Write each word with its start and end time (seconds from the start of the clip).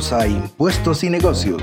A 0.00 0.26
Impuestos 0.26 1.04
y 1.04 1.10
Negocios, 1.10 1.62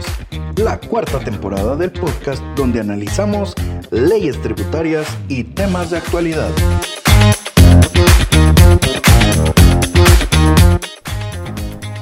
la 0.58 0.80
cuarta 0.80 1.20
temporada 1.20 1.76
del 1.76 1.92
podcast 1.92 2.40
donde 2.56 2.80
analizamos 2.80 3.56
leyes 3.90 4.40
tributarias 4.44 5.08
y 5.28 5.44
temas 5.44 5.90
de 5.90 5.98
actualidad. 5.98 6.52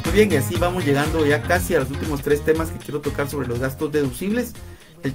Muy 0.03 0.13
bien, 0.13 0.33
y 0.33 0.35
así 0.35 0.55
vamos 0.57 0.83
llegando 0.83 1.25
ya 1.25 1.41
casi 1.41 1.73
a 1.73 1.79
los 1.79 1.89
últimos 1.89 2.21
tres 2.21 2.43
temas 2.43 2.69
que 2.69 2.79
quiero 2.79 2.99
tocar 2.99 3.29
sobre 3.29 3.47
los 3.47 3.59
gastos 3.59 3.93
deducibles. 3.93 4.55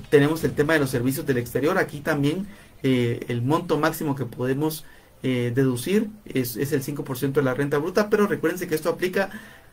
tenemos 0.09 0.43
el 0.43 0.53
tema 0.53 0.73
de 0.73 0.79
los 0.79 0.89
servicios 0.89 1.27
del 1.27 1.37
exterior. 1.37 1.77
Aquí 1.77 2.01
también 2.01 2.47
eh, 2.83 3.27
el 3.29 3.43
monto 3.43 3.79
máximo 3.79 4.17
que 4.17 4.25
podemos 4.25 4.87
eh, 5.23 5.53
deducir 5.55 6.09
es, 6.25 6.57
es 6.57 6.73
el 6.73 6.83
5% 6.83 7.33
de 7.33 7.43
la 7.43 7.53
renta 7.53 7.77
bruta, 7.77 8.09
pero 8.09 8.27
recuérdense 8.27 8.67
que 8.67 8.75
esto 8.75 8.89
aplica 8.89 9.29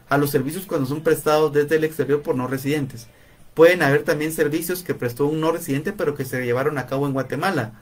a 0.10 0.18
los 0.18 0.30
servicios 0.30 0.66
cuando 0.66 0.88
son 0.88 1.02
prestados 1.02 1.54
desde 1.54 1.76
el 1.76 1.84
exterior 1.84 2.22
por 2.22 2.36
no 2.36 2.48
residentes. 2.48 3.08
Pueden 3.54 3.82
haber 3.82 4.04
también 4.04 4.32
servicios 4.32 4.84
que 4.84 4.94
prestó 4.94 5.26
un 5.26 5.42
no 5.42 5.52
residente 5.52 5.92
pero 5.92 6.16
que 6.16 6.26
se 6.26 6.44
llevaron 6.46 6.78
a 6.78 6.86
cabo 6.86 7.08
en 7.08 7.14
Guatemala. 7.14 7.74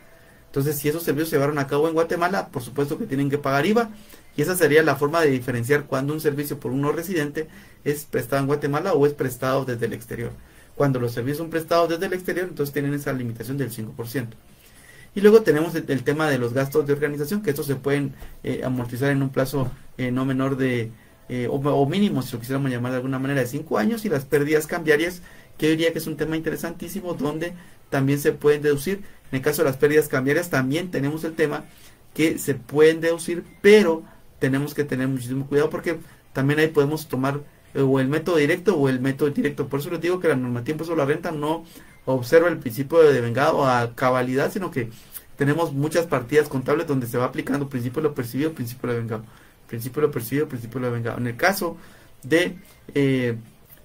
Entonces, 0.48 0.78
si 0.78 0.88
esos 0.88 1.04
servicios 1.04 1.30
se 1.30 1.36
llevaron 1.36 1.60
a 1.60 1.68
cabo 1.68 1.90
en 1.90 1.94
Guatemala, 1.94 2.48
por 2.48 2.64
supuesto 2.64 2.98
que 2.98 3.06
tienen 3.06 3.30
que 3.30 3.38
pagar 3.38 3.66
IVA. 3.66 3.90
Y 4.38 4.42
esa 4.42 4.56
sería 4.56 4.84
la 4.84 4.96
forma 4.96 5.22
de 5.22 5.32
diferenciar 5.32 5.86
cuando 5.86 6.14
un 6.14 6.22
servicio 6.22 6.60
por 6.60 6.72
un 6.72 6.82
no 6.82 6.92
residente 6.92 7.48
es 7.84 8.06
prestado 8.06 8.42
en 8.42 8.48
Guatemala 8.48 8.94
o 8.94 9.06
es 9.06 9.14
prestado 9.14 9.66
desde 9.66 9.86
el 9.86 9.94
exterior. 9.94 10.32
Cuando 10.76 11.00
los 11.00 11.14
servicios 11.14 11.40
son 11.40 11.50
prestados 11.50 11.90
desde 11.90 12.06
el 12.06 12.14
exterior, 12.14 12.48
entonces 12.50 12.74
tienen 12.74 12.94
esa 12.94 13.14
limitación 13.14 13.58
del 13.58 13.72
5%. 13.72 14.28
Y 15.14 15.22
luego 15.22 15.42
tenemos 15.42 15.74
el, 15.76 16.04
tema 16.04 16.30
de 16.30 16.38
los 16.38 16.54
gastos 16.54 16.86
de 16.86 16.94
organización, 16.94 17.42
que 17.42 17.52
estos 17.52 17.66
se 17.66 17.76
pueden 17.76 18.14
eh, 18.44 18.62
amortizar 18.66 19.12
en 19.12 19.24
un 19.24 19.30
plazo 19.30 19.72
eh, 19.98 20.12
no 20.12 20.26
menor 20.26 20.58
de, 20.58 20.92
eh, 21.28 21.48
o, 21.50 21.86
mínimo, 21.88 22.22
si 22.22 22.34
lo 22.34 22.40
quisiéramos 22.40 22.70
llamar 22.70 22.92
de 22.92 22.98
alguna 22.98 23.20
manera, 23.20 23.42
de 23.42 23.48
5 23.48 23.78
años, 23.78 24.06
y 24.06 24.10
las 24.10 24.26
pérdidas 24.26 24.68
cambiarias, 24.68 25.22
que 25.58 25.68
yo 25.68 25.72
diría 25.72 25.92
que 25.92 26.00
es 26.00 26.08
un 26.08 26.18
tema 26.18 26.38
interesantísimo, 26.38 27.14
donde 27.14 27.54
también 27.90 28.20
se 28.20 28.32
pueden 28.32 28.62
deducir. 28.62 29.04
En 29.32 29.38
el 29.38 29.42
caso 29.42 29.64
de 29.64 29.70
las 29.70 29.78
pérdidas 29.78 30.08
cambiarias, 30.08 30.50
también 30.50 30.92
tenemos 30.92 31.24
el 31.24 31.34
tema 31.34 31.66
que 32.14 32.38
se 32.38 32.56
pueden 32.56 33.02
deducir, 33.02 33.44
pero 33.62 34.04
tenemos 34.40 34.74
que 34.74 34.84
tener 34.84 35.08
muchísimo 35.08 35.48
cuidado 35.48 35.70
porque 35.70 35.98
también 36.34 36.60
ahí 36.60 36.68
podemos 36.68 37.08
tomar 37.08 37.42
eh, 37.74 37.82
o 37.82 38.00
el 38.00 38.08
método 38.08 38.38
directo 38.38 38.76
o 38.78 38.90
el 38.90 39.00
método 39.00 39.28
indirecto. 39.30 39.68
Por 39.68 39.80
eso 39.80 39.90
les 39.90 40.02
digo 40.02 40.20
que 40.20 40.28
la 40.28 40.36
normativa 40.36 40.86
sobre 40.86 41.00
la 41.00 41.06
renta 41.06 41.32
no 41.32 41.66
observa 42.06 42.50
el 42.50 42.60
principio 42.60 43.00
de 43.00 43.20
vengado 43.22 43.66
a 43.66 43.96
cabalidad, 43.96 44.52
sino 44.52 44.72
que 44.72 44.90
tenemos 45.38 45.74
muchas 45.74 46.06
partidas 46.06 46.48
contables 46.48 46.88
donde 46.88 47.08
se 47.08 47.18
va 47.18 47.26
aplicando 47.26 47.68
principio 47.68 48.02
de 48.02 48.10
lo 48.10 48.16
percibido, 48.16 48.54
principio 48.54 48.92
de 48.92 49.00
vengado 49.00 49.26
principio 49.68 50.02
de 50.02 50.08
lo 50.08 50.14
percibido, 50.14 50.48
principio 50.48 50.80
de 50.80 50.88
lo 50.88 50.94
vengado. 50.94 51.18
En 51.18 51.28
el 51.28 51.36
caso 51.36 51.78
de 52.24 52.58
eh, 52.94 53.38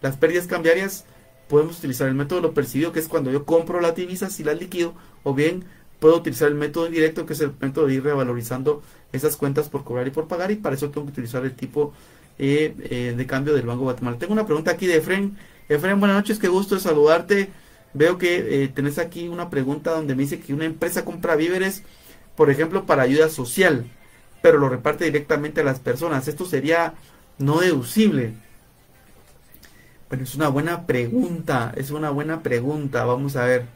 las 0.03 0.17
pérdidas 0.17 0.47
cambiarias, 0.47 1.05
podemos 1.49 1.79
utilizar 1.79 2.09
el 2.09 2.15
método 2.15 2.41
de 2.41 2.49
lo 2.49 2.55
percibido, 2.55 2.93
que 2.93 3.01
es 3.01 3.09
cuando 3.09 3.31
yo 3.31 3.45
compro 3.45 3.81
las 3.81 3.95
divisas 3.95 4.39
y 4.41 4.45
las 4.45 4.59
liquido, 4.59 4.95
o 5.23 5.35
bien 5.35 5.65
puedo 5.99 6.17
utilizar 6.17 6.49
el 6.49 6.55
método 6.55 6.87
indirecto, 6.87 7.27
que 7.27 7.35
es 7.35 7.41
el 7.41 7.53
método 7.61 7.87
de 7.87 7.95
ir 7.95 8.05
revalorizando 8.05 8.83
esas 9.13 9.37
cuentas 9.37 9.69
por 9.69 9.85
cobrar 9.85 10.07
y 10.07 10.11
por 10.11 10.29
pagar, 10.29 10.51
y 10.51 10.57
para 10.57 10.75
eso 10.77 10.91
tengo 10.91 11.07
que 11.07 11.13
utilizar 11.13 11.45
el 11.45 11.55
tipo 11.55 11.93
eh, 12.39 12.75
eh, 12.91 13.15
de 13.17 13.27
cambio 13.27 13.55
del 13.55 13.67
Banco 13.67 13.83
Guatemala. 13.83 14.19
Tengo 14.19 14.33
una 14.33 14.47
pregunta 14.47 14.71
aquí 14.71 14.87
de 14.87 14.97
Efren. 14.97 15.37
Efren, 15.69 16.01
buenas 16.01 16.17
noches, 16.17 16.39
qué 16.39 16.49
gusto 16.49 16.77
de 16.77 16.81
saludarte. 16.81 17.51
Veo 17.93 18.19
que 18.19 18.71
tenés 18.73 18.99
aquí 18.99 19.29
una 19.29 19.51
pregunta 19.51 19.91
donde 19.91 20.15
me 20.15 20.23
dice 20.23 20.39
que 20.39 20.55
una 20.55 20.65
empresa 20.65 21.05
compra 21.05 21.35
víveres, 21.35 21.83
por 22.37 22.49
ejemplo, 22.49 22.87
para 22.87 23.03
ayuda 23.03 23.29
social 23.29 23.85
pero 24.43 24.59
lo 24.59 24.69
reparte 24.69 25.05
directamente 25.05 25.61
a 25.61 25.65
las 25.65 25.81
personas. 25.81 26.29
Esto 26.29 26.45
sería 26.45 26.95
no 27.39 27.61
deducible. 27.61 28.35
Bueno, 30.09 30.25
es 30.25 30.35
una 30.35 30.49
buena 30.49 30.87
pregunta, 30.87 31.73
es 31.77 31.91
una 31.91 32.11
buena 32.11 32.43
pregunta, 32.43 33.05
vamos 33.05 33.37
a 33.37 33.45
ver. 33.45 33.67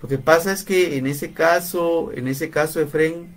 Lo 0.00 0.08
que 0.08 0.18
pasa 0.18 0.52
es 0.52 0.64
que 0.64 0.96
en 0.96 1.06
ese 1.06 1.32
caso, 1.32 2.10
en 2.12 2.28
ese 2.28 2.50
caso 2.50 2.78
de 2.78 2.86
Fren, 2.86 3.36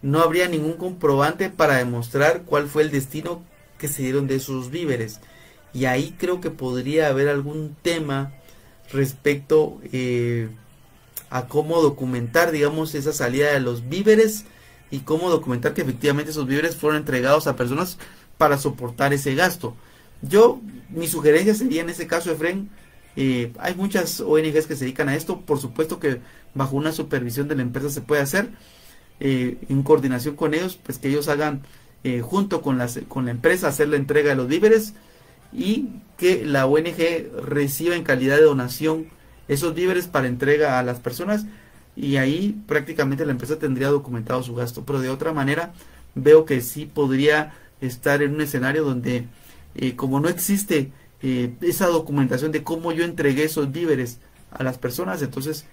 no 0.00 0.20
habría 0.20 0.48
ningún 0.48 0.74
comprobante 0.74 1.50
para 1.50 1.76
demostrar 1.76 2.42
cuál 2.44 2.68
fue 2.68 2.82
el 2.82 2.90
destino 2.90 3.42
que 3.78 3.88
se 3.88 4.02
dieron 4.02 4.26
de 4.26 4.36
esos 4.36 4.70
víveres. 4.70 5.20
Y 5.74 5.84
ahí 5.84 6.14
creo 6.18 6.40
que 6.40 6.50
podría 6.50 7.08
haber 7.08 7.28
algún 7.28 7.76
tema 7.82 8.32
respecto 8.92 9.80
eh, 9.92 10.48
a 11.30 11.46
cómo 11.46 11.82
documentar, 11.82 12.52
digamos, 12.52 12.94
esa 12.94 13.12
salida 13.12 13.52
de 13.52 13.60
los 13.60 13.88
víveres 13.88 14.44
y 14.90 15.00
cómo 15.00 15.30
documentar 15.30 15.74
que 15.74 15.82
efectivamente 15.82 16.30
esos 16.30 16.46
víveres 16.46 16.76
fueron 16.76 16.98
entregados 16.98 17.46
a 17.46 17.56
personas 17.56 17.98
para 18.38 18.58
soportar 18.58 19.12
ese 19.12 19.34
gasto. 19.34 19.76
Yo, 20.22 20.60
mi 20.88 21.06
sugerencia 21.06 21.54
sería 21.54 21.82
en 21.82 21.90
ese 21.90 22.06
caso, 22.06 22.30
Efren, 22.30 22.70
eh, 23.16 23.52
hay 23.58 23.74
muchas 23.74 24.20
ONGs 24.20 24.66
que 24.66 24.76
se 24.76 24.84
dedican 24.84 25.08
a 25.08 25.16
esto, 25.16 25.40
por 25.40 25.58
supuesto 25.58 25.98
que 25.98 26.20
bajo 26.54 26.76
una 26.76 26.92
supervisión 26.92 27.48
de 27.48 27.56
la 27.56 27.62
empresa 27.62 27.90
se 27.90 28.00
puede 28.00 28.22
hacer, 28.22 28.50
eh, 29.20 29.58
en 29.68 29.82
coordinación 29.82 30.36
con 30.36 30.54
ellos, 30.54 30.78
pues 30.82 30.98
que 30.98 31.08
ellos 31.08 31.28
hagan 31.28 31.62
eh, 32.04 32.20
junto 32.20 32.62
con, 32.62 32.78
las, 32.78 33.00
con 33.08 33.24
la 33.24 33.32
empresa 33.32 33.68
hacer 33.68 33.88
la 33.88 33.96
entrega 33.96 34.30
de 34.30 34.36
los 34.36 34.46
víveres 34.46 34.94
y 35.52 35.88
que 36.16 36.44
la 36.44 36.66
ONG 36.66 37.42
reciba 37.44 37.96
en 37.96 38.04
calidad 38.04 38.36
de 38.36 38.42
donación 38.42 39.06
esos 39.48 39.74
víveres 39.74 40.06
para 40.06 40.28
entrega 40.28 40.78
a 40.78 40.82
las 40.82 41.00
personas 41.00 41.46
y 41.98 42.16
ahí 42.16 42.56
prácticamente 42.68 43.26
la 43.26 43.32
empresa 43.32 43.58
tendría 43.58 43.88
documentado 43.88 44.42
su 44.44 44.54
gasto. 44.54 44.84
Pero 44.84 45.00
de 45.00 45.10
otra 45.10 45.32
manera 45.32 45.72
veo 46.14 46.44
que 46.44 46.60
sí 46.60 46.86
podría 46.86 47.54
estar 47.80 48.22
en 48.22 48.34
un 48.34 48.40
escenario 48.40 48.84
donde 48.84 49.26
eh, 49.74 49.96
como 49.96 50.20
no 50.20 50.28
existe 50.28 50.92
eh, 51.22 51.52
esa 51.60 51.88
documentación 51.88 52.52
de 52.52 52.62
cómo 52.62 52.92
yo 52.92 53.04
entregué 53.04 53.44
esos 53.44 53.72
víveres 53.72 54.20
a 54.52 54.62
las 54.62 54.78
personas, 54.78 55.20
entonces 55.22 55.66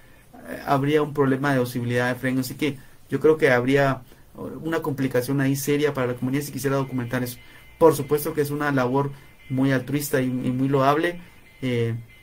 eh, 0.50 0.60
habría 0.66 1.04
un 1.04 1.14
problema 1.14 1.54
de 1.54 1.60
posibilidad 1.60 2.12
de 2.12 2.20
freno. 2.20 2.42
Así 2.42 2.56
que 2.56 2.78
yo 3.08 3.20
creo 3.20 3.38
que 3.38 3.52
habría 3.52 4.02
una 4.36 4.82
complicación 4.82 5.40
ahí 5.40 5.56
seria 5.56 5.94
para 5.94 6.08
la 6.08 6.16
comunidad 6.16 6.44
si 6.44 6.52
quisiera 6.52 6.76
documentar 6.76 7.24
eso. 7.24 7.38
Por 7.78 7.96
supuesto 7.96 8.34
que 8.34 8.42
es 8.42 8.50
una 8.50 8.72
labor 8.72 9.12
muy 9.50 9.72
altruista 9.72 10.22
y, 10.22 10.28
muy 10.28 10.68
loable, 10.68 11.22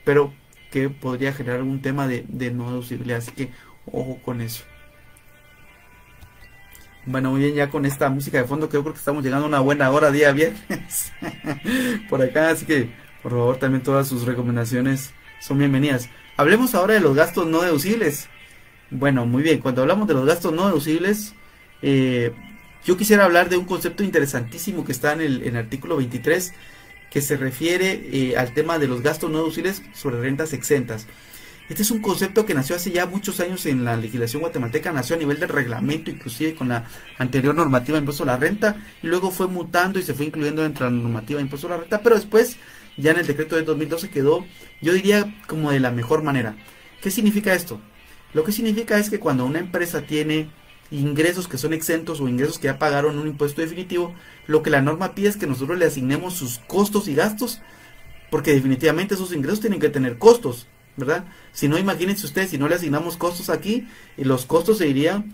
pero 0.03 0.33
que 0.71 0.89
podría 0.89 1.33
generar 1.33 1.63
un 1.63 1.81
tema 1.81 2.07
de, 2.07 2.25
de 2.27 2.51
no 2.51 2.69
deducibilidad. 2.69 3.19
Así 3.19 3.31
que 3.31 3.49
Ojo 3.85 4.19
con 4.23 4.41
eso. 4.41 4.63
Bueno, 7.05 7.31
muy 7.31 7.41
bien, 7.41 7.55
ya 7.55 7.69
con 7.69 7.85
esta 7.85 8.09
música 8.09 8.37
de 8.37 8.45
fondo, 8.45 8.69
creo 8.69 8.83
que 8.83 8.91
estamos 8.91 9.23
llegando 9.23 9.45
a 9.45 9.49
una 9.49 9.59
buena 9.59 9.91
hora, 9.91 10.09
día 10.09 10.31
viernes. 10.31 11.11
por 12.09 12.21
acá, 12.21 12.49
así 12.49 12.65
que 12.65 12.89
por 13.21 13.33
favor 13.33 13.57
también 13.57 13.83
todas 13.83 14.07
sus 14.07 14.23
recomendaciones 14.25 15.13
son 15.41 15.57
bienvenidas. 15.57 16.09
Hablemos 16.37 16.75
ahora 16.75 16.93
de 16.93 17.01
los 17.01 17.15
gastos 17.15 17.45
no 17.45 17.61
deducibles. 17.61 18.29
Bueno, 18.89 19.25
muy 19.25 19.43
bien, 19.43 19.59
cuando 19.59 19.81
hablamos 19.81 20.07
de 20.07 20.13
los 20.13 20.25
gastos 20.25 20.53
no 20.53 20.67
deducibles, 20.67 21.33
eh, 21.81 22.31
yo 22.85 22.95
quisiera 22.95 23.25
hablar 23.25 23.49
de 23.49 23.57
un 23.57 23.65
concepto 23.65 24.03
interesantísimo 24.03 24.85
que 24.85 24.93
está 24.93 25.13
en 25.13 25.21
el, 25.21 25.57
artículo 25.57 25.97
23, 25.97 26.53
que 27.11 27.21
se 27.21 27.35
refiere 27.35 28.09
eh, 28.11 28.37
al 28.37 28.53
tema 28.53 28.79
de 28.79 28.87
los 28.87 29.01
gastos 29.01 29.29
no 29.29 29.39
deducibles 29.39 29.83
sobre 29.93 30.21
rentas 30.21 30.53
exentas. 30.53 31.05
Este 31.69 31.81
es 31.81 31.91
un 31.91 32.01
concepto 32.01 32.45
que 32.45 32.53
nació 32.53 32.75
hace 32.75 32.91
ya 32.91 33.05
muchos 33.05 33.39
años 33.39 33.65
en 33.65 33.85
la 33.85 33.95
legislación 33.95 34.41
guatemalteca, 34.41 34.91
nació 34.91 35.15
a 35.15 35.19
nivel 35.19 35.39
de 35.39 35.47
reglamento, 35.47 36.11
inclusive 36.11 36.55
con 36.55 36.67
la 36.67 36.85
anterior 37.17 37.55
normativa 37.55 37.95
de 37.95 38.01
impuesto 38.01 38.23
a 38.23 38.27
la 38.27 38.37
renta, 38.37 38.75
y 39.01 39.07
luego 39.07 39.31
fue 39.31 39.47
mutando 39.47 39.97
y 39.97 40.03
se 40.03 40.13
fue 40.13 40.25
incluyendo 40.25 40.61
dentro 40.61 40.85
de 40.85 40.91
la 40.91 40.97
normativa 41.01 41.37
de 41.37 41.43
impuesto 41.43 41.67
a 41.67 41.71
la 41.71 41.77
renta, 41.77 42.01
pero 42.01 42.15
después, 42.15 42.57
ya 42.97 43.11
en 43.11 43.19
el 43.19 43.27
decreto 43.27 43.55
de 43.55 43.63
2012 43.63 44.09
quedó, 44.09 44.45
yo 44.81 44.93
diría, 44.93 45.33
como 45.47 45.71
de 45.71 45.79
la 45.79 45.91
mejor 45.91 46.21
manera. 46.21 46.57
¿Qué 47.01 47.09
significa 47.11 47.53
esto? 47.53 47.79
Lo 48.33 48.43
que 48.43 48.51
significa 48.51 48.97
es 48.97 49.09
que 49.09 49.19
cuando 49.19 49.45
una 49.45 49.59
empresa 49.59 50.01
tiene 50.01 50.49
ingresos 50.91 51.47
que 51.47 51.57
son 51.57 51.71
exentos 51.71 52.19
o 52.19 52.27
ingresos 52.27 52.59
que 52.59 52.67
ya 52.67 52.77
pagaron 52.77 53.17
un 53.17 53.27
impuesto 53.27 53.61
definitivo, 53.61 54.13
lo 54.47 54.63
que 54.63 54.69
la 54.69 54.81
norma 54.81 55.15
pide 55.15 55.29
es 55.29 55.37
que 55.37 55.47
nosotros 55.47 55.77
le 55.79 55.85
asignemos 55.85 56.33
sus 56.33 56.59
costos 56.59 57.07
y 57.07 57.15
gastos, 57.15 57.61
porque 58.29 58.53
definitivamente 58.53 59.15
esos 59.15 59.33
ingresos 59.33 59.61
tienen 59.61 59.79
que 59.79 59.89
tener 59.89 60.17
costos. 60.17 60.67
¿Verdad? 60.97 61.25
Si 61.51 61.67
no, 61.67 61.77
imagínense 61.77 62.25
ustedes, 62.25 62.49
si 62.49 62.57
no 62.57 62.67
le 62.67 62.75
asignamos 62.75 63.17
costos 63.17 63.49
aquí, 63.49 63.87
y 64.17 64.23
los 64.23 64.45
costos 64.45 64.77
se 64.79 64.87
irían 64.87 65.33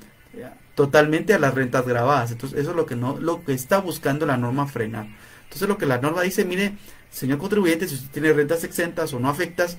totalmente 0.75 1.33
a 1.33 1.39
las 1.39 1.53
rentas 1.53 1.85
grabadas. 1.85 2.31
Entonces, 2.31 2.59
eso 2.59 2.71
es 2.71 2.75
lo 2.75 2.85
que 2.85 2.95
no, 2.95 3.17
lo 3.17 3.43
que 3.43 3.53
está 3.53 3.79
buscando 3.79 4.25
la 4.25 4.37
norma 4.37 4.67
frenar. 4.67 5.07
Entonces, 5.43 5.67
lo 5.67 5.77
que 5.77 5.85
la 5.85 5.99
norma 5.99 6.21
dice, 6.21 6.45
mire, 6.45 6.77
señor 7.11 7.37
contribuyente, 7.37 7.87
si 7.87 7.95
usted 7.95 8.09
tiene 8.11 8.33
rentas 8.33 8.63
exentas 8.63 9.13
o 9.13 9.19
no 9.19 9.29
afectas, 9.29 9.77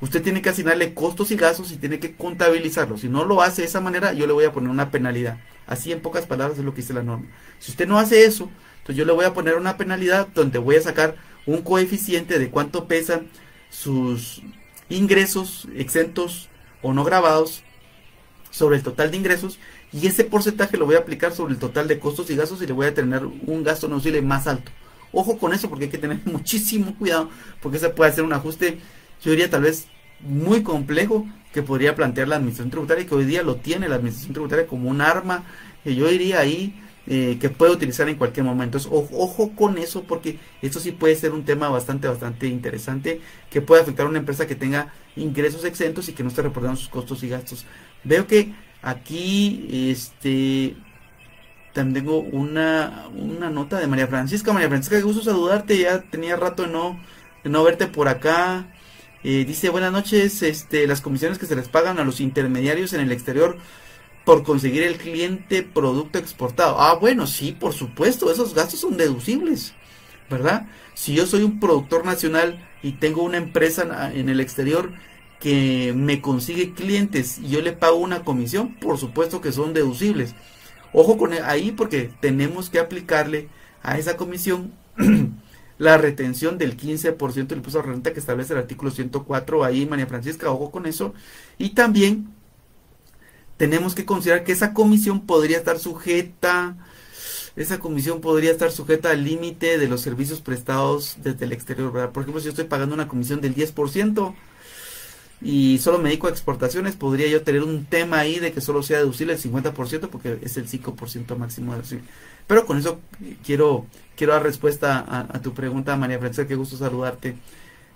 usted 0.00 0.22
tiene 0.22 0.42
que 0.42 0.48
asignarle 0.48 0.94
costos 0.94 1.30
y 1.30 1.36
gastos 1.36 1.70
y 1.72 1.76
tiene 1.76 1.98
que 1.98 2.16
contabilizarlos. 2.16 3.02
Si 3.02 3.08
no 3.08 3.24
lo 3.24 3.42
hace 3.42 3.62
de 3.62 3.68
esa 3.68 3.80
manera, 3.80 4.12
yo 4.12 4.26
le 4.26 4.32
voy 4.32 4.44
a 4.44 4.52
poner 4.52 4.70
una 4.70 4.90
penalidad. 4.90 5.38
Así 5.66 5.92
en 5.92 6.00
pocas 6.00 6.26
palabras 6.26 6.58
es 6.58 6.64
lo 6.64 6.74
que 6.74 6.82
dice 6.82 6.92
la 6.92 7.02
norma. 7.02 7.26
Si 7.58 7.70
usted 7.70 7.86
no 7.86 7.98
hace 7.98 8.24
eso, 8.24 8.50
entonces 8.78 8.96
yo 8.96 9.04
le 9.04 9.12
voy 9.12 9.24
a 9.24 9.34
poner 9.34 9.54
una 9.54 9.76
penalidad 9.76 10.28
donde 10.34 10.58
voy 10.58 10.76
a 10.76 10.82
sacar 10.82 11.16
un 11.46 11.62
coeficiente 11.62 12.38
de 12.38 12.50
cuánto 12.50 12.86
pesan 12.86 13.28
sus 13.70 14.42
ingresos 14.88 15.68
exentos 15.74 16.48
o 16.82 16.92
no 16.92 17.04
grabados 17.04 17.62
sobre 18.50 18.76
el 18.76 18.82
total 18.82 19.10
de 19.10 19.16
ingresos 19.16 19.58
y 19.92 20.06
ese 20.06 20.24
porcentaje 20.24 20.76
lo 20.76 20.86
voy 20.86 20.96
a 20.96 21.00
aplicar 21.00 21.32
sobre 21.32 21.54
el 21.54 21.58
total 21.58 21.88
de 21.88 21.98
costos 21.98 22.30
y 22.30 22.36
gastos 22.36 22.62
y 22.62 22.66
le 22.66 22.72
voy 22.72 22.86
a 22.86 22.94
tener 22.94 23.24
un 23.24 23.64
gasto 23.64 23.88
no 23.88 24.00
más 24.22 24.46
alto. 24.46 24.70
Ojo 25.12 25.38
con 25.38 25.52
eso 25.52 25.68
porque 25.68 25.84
hay 25.84 25.90
que 25.90 25.98
tener 25.98 26.20
muchísimo 26.24 26.94
cuidado 26.96 27.30
porque 27.62 27.78
se 27.78 27.88
puede 27.88 28.10
hacer 28.10 28.24
un 28.24 28.32
ajuste, 28.32 28.78
yo 29.22 29.30
diría 29.30 29.50
tal 29.50 29.62
vez 29.62 29.86
muy 30.20 30.62
complejo 30.62 31.26
que 31.52 31.62
podría 31.62 31.94
plantear 31.94 32.28
la 32.28 32.36
administración 32.36 32.70
tributaria 32.70 33.04
y 33.04 33.06
que 33.06 33.14
hoy 33.14 33.24
día 33.24 33.42
lo 33.42 33.56
tiene 33.56 33.88
la 33.88 33.96
administración 33.96 34.34
tributaria 34.34 34.66
como 34.66 34.90
un 34.90 35.00
arma 35.00 35.44
que 35.84 35.94
yo 35.94 36.08
diría 36.08 36.40
ahí 36.40 36.80
eh, 37.06 37.36
que 37.40 37.50
puede 37.50 37.72
utilizar 37.72 38.08
en 38.08 38.16
cualquier 38.16 38.44
momento. 38.44 38.78
Ojo, 38.90 39.52
con 39.54 39.78
eso 39.78 40.04
porque 40.04 40.38
esto 40.62 40.80
sí 40.80 40.92
puede 40.92 41.16
ser 41.16 41.32
un 41.32 41.44
tema 41.44 41.68
bastante, 41.68 42.08
bastante 42.08 42.46
interesante 42.46 43.20
que 43.50 43.60
puede 43.60 43.82
afectar 43.82 44.06
a 44.06 44.08
una 44.08 44.18
empresa 44.18 44.46
que 44.46 44.54
tenga 44.54 44.92
ingresos 45.16 45.64
exentos 45.64 46.08
y 46.08 46.12
que 46.12 46.22
no 46.22 46.30
esté 46.30 46.42
reportando 46.42 46.76
sus 46.76 46.88
costos 46.88 47.22
y 47.22 47.28
gastos. 47.28 47.66
Veo 48.04 48.26
que 48.26 48.54
aquí, 48.82 49.90
este, 49.90 50.76
también 51.74 52.04
tengo 52.04 52.20
una, 52.20 53.08
una 53.14 53.50
nota 53.50 53.78
de 53.78 53.86
María 53.86 54.06
Francisca. 54.06 54.52
María 54.52 54.68
Francisca, 54.68 54.96
qué 54.96 55.02
gusto 55.02 55.22
saludarte. 55.22 55.76
Ya 55.78 56.02
tenía 56.02 56.36
rato 56.36 56.62
de 56.62 56.68
no, 56.68 56.98
no 57.44 57.64
verte 57.64 57.86
por 57.86 58.08
acá. 58.08 58.66
Eh, 59.24 59.44
dice, 59.46 59.70
buenas 59.70 59.90
noches, 59.92 60.42
este, 60.42 60.86
las 60.86 61.00
comisiones 61.00 61.38
que 61.38 61.46
se 61.46 61.56
les 61.56 61.68
pagan 61.68 61.98
a 61.98 62.04
los 62.04 62.20
intermediarios 62.20 62.92
en 62.92 63.00
el 63.00 63.10
exterior 63.10 63.56
por 64.24 64.42
conseguir 64.42 64.82
el 64.82 64.96
cliente 64.96 65.62
producto 65.62 66.18
exportado. 66.18 66.80
Ah, 66.80 66.94
bueno, 66.94 67.26
sí, 67.26 67.52
por 67.52 67.72
supuesto, 67.72 68.30
esos 68.32 68.54
gastos 68.54 68.80
son 68.80 68.96
deducibles, 68.96 69.74
¿verdad? 70.30 70.66
Si 70.94 71.14
yo 71.14 71.26
soy 71.26 71.42
un 71.42 71.60
productor 71.60 72.04
nacional 72.04 72.66
y 72.82 72.92
tengo 72.92 73.22
una 73.22 73.36
empresa 73.36 74.10
en 74.14 74.28
el 74.28 74.40
exterior 74.40 74.92
que 75.40 75.92
me 75.94 76.22
consigue 76.22 76.72
clientes 76.72 77.38
y 77.38 77.48
yo 77.48 77.60
le 77.60 77.72
pago 77.72 77.96
una 77.96 78.24
comisión, 78.24 78.74
por 78.76 78.98
supuesto 78.98 79.40
que 79.40 79.52
son 79.52 79.74
deducibles. 79.74 80.34
Ojo 80.92 81.18
con 81.18 81.34
e, 81.34 81.40
ahí 81.40 81.72
porque 81.72 82.10
tenemos 82.20 82.70
que 82.70 82.78
aplicarle 82.78 83.48
a 83.82 83.98
esa 83.98 84.16
comisión 84.16 84.72
la 85.78 85.98
retención 85.98 86.56
del 86.56 86.76
15% 86.76 87.46
del 87.48 87.58
impuesto 87.58 87.80
a 87.80 87.82
renta 87.82 88.12
que 88.12 88.20
establece 88.20 88.54
el 88.54 88.60
artículo 88.60 88.90
104 88.90 89.64
ahí, 89.64 89.86
María 89.86 90.06
Francisca, 90.06 90.50
ojo 90.50 90.70
con 90.70 90.86
eso. 90.86 91.12
Y 91.58 91.70
también 91.70 92.33
tenemos 93.56 93.94
que 93.94 94.04
considerar 94.04 94.44
que 94.44 94.52
esa 94.52 94.74
comisión 94.74 95.20
podría 95.26 95.58
estar 95.58 95.78
sujeta, 95.78 96.76
esa 97.56 97.78
comisión 97.78 98.20
podría 98.20 98.50
estar 98.50 98.72
sujeta 98.72 99.10
al 99.10 99.24
límite 99.24 99.78
de 99.78 99.88
los 99.88 100.00
servicios 100.00 100.40
prestados 100.40 101.16
desde 101.22 101.44
el 101.44 101.52
exterior, 101.52 101.92
¿verdad? 101.92 102.10
Por 102.10 102.22
ejemplo, 102.22 102.40
si 102.40 102.46
yo 102.46 102.50
estoy 102.50 102.64
pagando 102.64 102.94
una 102.94 103.06
comisión 103.06 103.40
del 103.40 103.54
10% 103.54 104.34
y 105.40 105.78
solo 105.78 105.98
me 105.98 106.08
dedico 106.08 106.26
a 106.26 106.30
exportaciones, 106.30 106.96
podría 106.96 107.28
yo 107.28 107.42
tener 107.42 107.62
un 107.62 107.84
tema 107.84 108.18
ahí 108.18 108.40
de 108.40 108.52
que 108.52 108.60
solo 108.60 108.82
sea 108.82 108.98
deducible 108.98 109.34
el 109.34 109.40
50% 109.40 110.08
porque 110.08 110.38
es 110.42 110.56
el 110.56 110.68
5% 110.68 111.36
máximo 111.36 111.74
deducible. 111.74 112.04
Pero 112.46 112.66
con 112.66 112.78
eso 112.78 113.00
quiero, 113.44 113.86
quiero 114.16 114.32
dar 114.32 114.42
respuesta 114.42 115.04
a, 115.08 115.40
tu 115.40 115.54
pregunta, 115.54 115.96
María 115.96 116.18
Francesca, 116.18 116.48
qué 116.48 116.56
gusto 116.56 116.76
saludarte. 116.76 117.36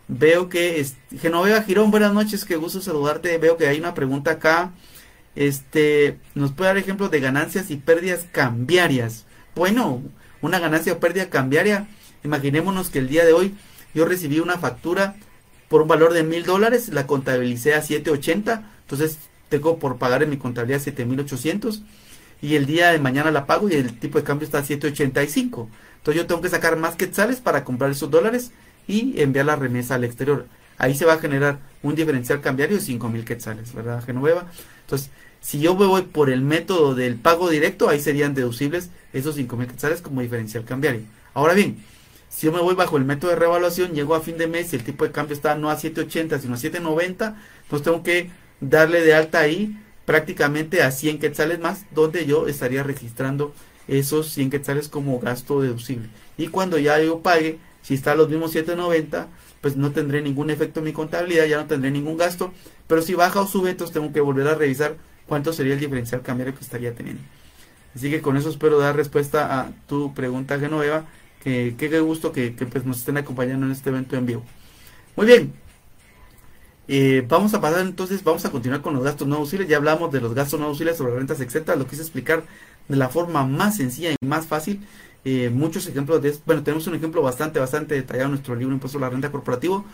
Veo 0.06 0.49
que 0.49 0.81
es, 0.81 0.96
Genoveva 1.20 1.62
Girón, 1.62 1.90
buenas 1.90 2.14
noches, 2.14 2.44
qué 2.44 2.56
gusto 2.56 2.81
saludarte. 2.81 3.37
Veo 3.38 3.56
que 3.56 3.66
hay 3.66 3.78
una 3.78 3.94
pregunta 3.94 4.32
acá 4.32 4.72
este, 5.38 6.19
nos 6.35 6.50
puede 6.50 6.70
dar 6.70 6.79
ejemplos 6.79 7.12
de 7.12 7.20
ganancias 7.20 7.70
y 7.70 7.76
pérdidas 7.76 8.26
cambiarias. 8.32 9.25
Bueno, 9.55 10.02
una 10.43 10.58
ganancia 10.58 10.94
o 10.94 10.99
pérdida 10.99 11.31
cambiaria, 11.31 11.87
imaginémonos 12.25 12.90
que 12.90 12.99
el 12.99 13.08
día 13.08 13.25
de 13.25 13.32
hoy 13.32 13.55
yo 13.94 14.05
recibí 14.05 14.40
una 14.40 14.58
factura 14.58 15.14
por 15.69 15.82
un 15.82 15.88
valor 15.88 16.12
de 16.12 16.25
mil 16.25 16.44
dólares, 16.44 16.88
la 16.88 17.06
contabilicé 17.06 17.75
a 17.75 17.82
780, 17.82 18.69
entonces 18.81 19.19
tengo 19.49 19.79
por 19.79 19.99
pagar 19.99 20.25
en 20.25 20.31
mi 20.31 20.38
contabilidad 20.38 20.81
7800 20.81 21.82
y 22.43 22.56
el 22.56 22.67
día 22.67 22.91
de 22.91 22.99
mañana 22.99 23.31
la 23.31 23.46
pago 23.46 23.69
y 23.69 23.75
el 23.75 23.96
tipo 23.96 24.19
de 24.19 24.25
cambio 24.25 24.44
está 24.44 24.58
a 24.58 24.64
785. 24.64 25.70
Entonces 25.99 26.20
yo 26.20 26.26
tengo 26.26 26.41
que 26.41 26.49
sacar 26.49 26.76
más 26.76 26.96
quetzales 26.96 27.41
para 27.41 27.62
comprar 27.62 27.93
esos 27.93 28.11
dólares 28.11 28.50
y 28.88 29.20
enviar 29.23 29.46
la 29.46 29.55
remesa 29.55 29.94
al 29.94 30.02
exterior. 30.02 30.46
Ahí 30.79 30.96
se 30.96 31.05
va 31.05 31.12
a 31.12 31.19
generar 31.19 31.61
un 31.84 31.94
diferencial 31.94 32.41
cambiario 32.41 32.76
de 32.76 32.82
5000 32.82 33.25
quetzales, 33.25 33.73
¿verdad, 33.73 34.05
Genoveva? 34.05 34.46
Entonces, 34.81 35.11
si 35.40 35.61
yo 35.61 35.75
me 35.75 35.87
voy 35.87 36.02
por 36.02 36.31
el 36.31 36.43
método 36.43 36.94
del 36.94 37.17
pago 37.17 37.49
directo, 37.49 37.88
ahí 37.88 38.00
serían 38.00 38.35
deducibles 38.35 38.90
esos 39.12 39.37
5 39.37 39.56
mil 39.56 39.67
quetzales 39.67 40.02
como 40.02 40.20
diferencial 40.20 40.64
cambiario. 40.64 41.02
Ahora 41.35 41.55
bien, 41.55 41.79
si 42.29 42.46
yo 42.46 42.52
me 42.52 42.61
voy 42.61 42.75
bajo 42.75 42.96
el 42.96 43.05
método 43.05 43.31
de 43.31 43.37
revaluación, 43.37 43.93
llego 43.93 44.14
a 44.14 44.20
fin 44.20 44.38
de 44.38 44.46
mes 44.46 44.73
y 44.73 44.76
el 44.76 44.85
tipo 44.85 45.05
de 45.05 45.12
cambio 45.12 45.35
está 45.35 45.55
no 45.55 45.70
a 45.70 45.76
780 45.76 46.38
sino 46.40 46.55
a 46.55 46.56
790, 46.58 47.37
pues 47.69 47.82
tengo 47.82 48.02
que 48.02 48.31
darle 48.61 49.02
de 49.02 49.14
alta 49.14 49.40
ahí 49.40 49.76
prácticamente 50.05 50.82
a 50.82 50.90
100 50.90 51.19
quetzales 51.19 51.61
más, 51.61 51.84
donde 51.94 52.26
yo 52.26 52.49
estaría 52.49 52.82
registrando 52.82 53.55
esos 53.88 54.31
100 54.31 54.50
quetzales 54.50 54.88
como 54.88 55.19
gasto 55.20 55.61
deducible. 55.61 56.08
Y 56.37 56.49
cuando 56.49 56.79
ya 56.79 56.99
yo 57.00 57.20
pague, 57.20 57.58
si 57.82 57.94
está 57.94 58.12
a 58.12 58.14
los 58.14 58.29
mismos 58.29 58.52
790, 58.52 59.29
pues 59.61 59.76
no 59.76 59.93
tendré 59.93 60.23
ningún 60.23 60.50
efecto 60.50 60.81
en 60.81 60.87
mi 60.87 60.93
contabilidad, 60.93 61.46
ya 61.46 61.58
no 61.58 61.67
tendré 61.67 61.91
ningún 61.91 62.17
gasto, 62.17 62.52
pero 62.87 63.02
si 63.02 63.14
baja 63.14 63.41
o 63.41 63.46
sube, 63.46 63.70
entonces 63.70 63.93
tengo 63.93 64.12
que 64.12 64.20
volver 64.20 64.49
a 64.49 64.55
revisar 64.55 64.96
cuánto 65.28 65.52
sería 65.52 65.75
el 65.75 65.80
diferencial 65.80 66.22
cambiario 66.22 66.54
que 66.54 66.64
estaría 66.64 66.94
teniendo. 66.94 67.22
Así 67.94 68.10
que 68.10 68.20
con 68.20 68.36
eso 68.36 68.50
espero 68.50 68.78
dar 68.78 68.96
respuesta 68.96 69.60
a 69.60 69.70
tu 69.86 70.14
pregunta, 70.14 70.58
Genoveva. 70.58 71.04
Que 71.42 71.76
qué 71.78 72.00
gusto 72.00 72.32
que, 72.32 72.50
pues, 72.50 72.84
nos 72.84 72.98
estén 72.98 73.16
acompañando 73.16 73.66
en 73.66 73.72
este 73.72 73.90
evento 73.90 74.16
en 74.16 74.26
vivo. 74.26 74.44
Muy 75.16 75.26
bien. 75.26 75.52
Eh, 76.88 77.25
vamos 77.28 77.52
a 77.54 77.60
pasar 77.60 77.80
entonces, 77.80 78.25
vamos 78.25 78.44
a 78.46 78.50
continuar 78.50 78.80
con 78.80 78.94
los 78.94 79.04
gastos 79.04 79.28
no 79.28 79.36
deducibles. 79.36 79.69
Ya 79.69 79.76
hablamos 79.76 80.10
de 80.10 80.20
los 80.20 80.34
gastos 80.34 80.58
no 80.58 80.66
deducibles 80.66 80.96
sobre 80.96 81.14
rentas 81.14 81.40
exentas. 81.40 81.78
Lo 81.78 81.86
quise 81.86 82.02
explicar 82.02 82.44
de 82.88 82.96
la 82.96 83.08
forma 83.08 83.44
más 83.46 83.76
sencilla 83.76 84.10
y 84.10 84.26
más 84.26 84.46
fácil. 84.46 84.86
Eh, 85.24 85.50
muchos 85.50 85.86
ejemplos 85.86 86.22
de 86.22 86.34
Bueno, 86.46 86.62
tenemos 86.62 86.86
un 86.86 86.94
ejemplo 86.94 87.22
bastante, 87.22 87.60
bastante 87.60 87.94
detallado 87.94 88.26
en 88.26 88.31
nuestro 88.32 88.54
libro 88.54 88.74
Impuesto 88.74 88.98
a 88.98 89.02
la 89.02 89.10
Renta 89.10 89.31
Corporativo. 89.31 89.84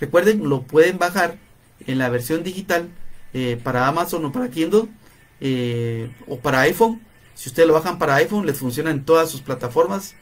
Recuerden, 0.00 0.48
lo 0.48 0.62
pueden 0.62 0.98
bajar 0.98 1.38
en 1.86 1.98
la 1.98 2.08
versión 2.08 2.42
digital 2.42 2.90
eh, 3.34 3.58
para 3.62 3.86
Amazon 3.86 4.24
o 4.24 4.32
para 4.32 4.50
Kindle 4.50 4.88
eh, 5.40 6.10
o 6.28 6.38
para 6.38 6.60
iPhone. 6.60 7.00
Si 7.34 7.48
ustedes 7.48 7.68
lo 7.68 7.74
bajan 7.74 7.98
para 7.98 8.14
iPhone, 8.16 8.46
les 8.46 8.58
funciona 8.58 8.90
en 8.90 9.04
todas 9.04 9.30
sus 9.30 9.42
plataformas. 9.42 10.14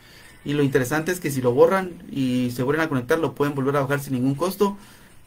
Y 0.45 0.53
lo 0.53 0.62
interesante 0.62 1.12
es 1.12 1.21
que 1.21 1.31
si 1.31 1.41
lo 1.41 1.53
borran 1.53 2.03
y 2.11 2.51
se 2.51 2.62
vuelven 2.62 2.85
a 2.85 2.89
conectar, 2.89 3.19
lo 3.19 3.35
pueden 3.35 3.55
volver 3.55 3.77
a 3.77 3.83
bajar 3.83 4.01
sin 4.01 4.15
ningún 4.15 4.35
costo. 4.35 4.77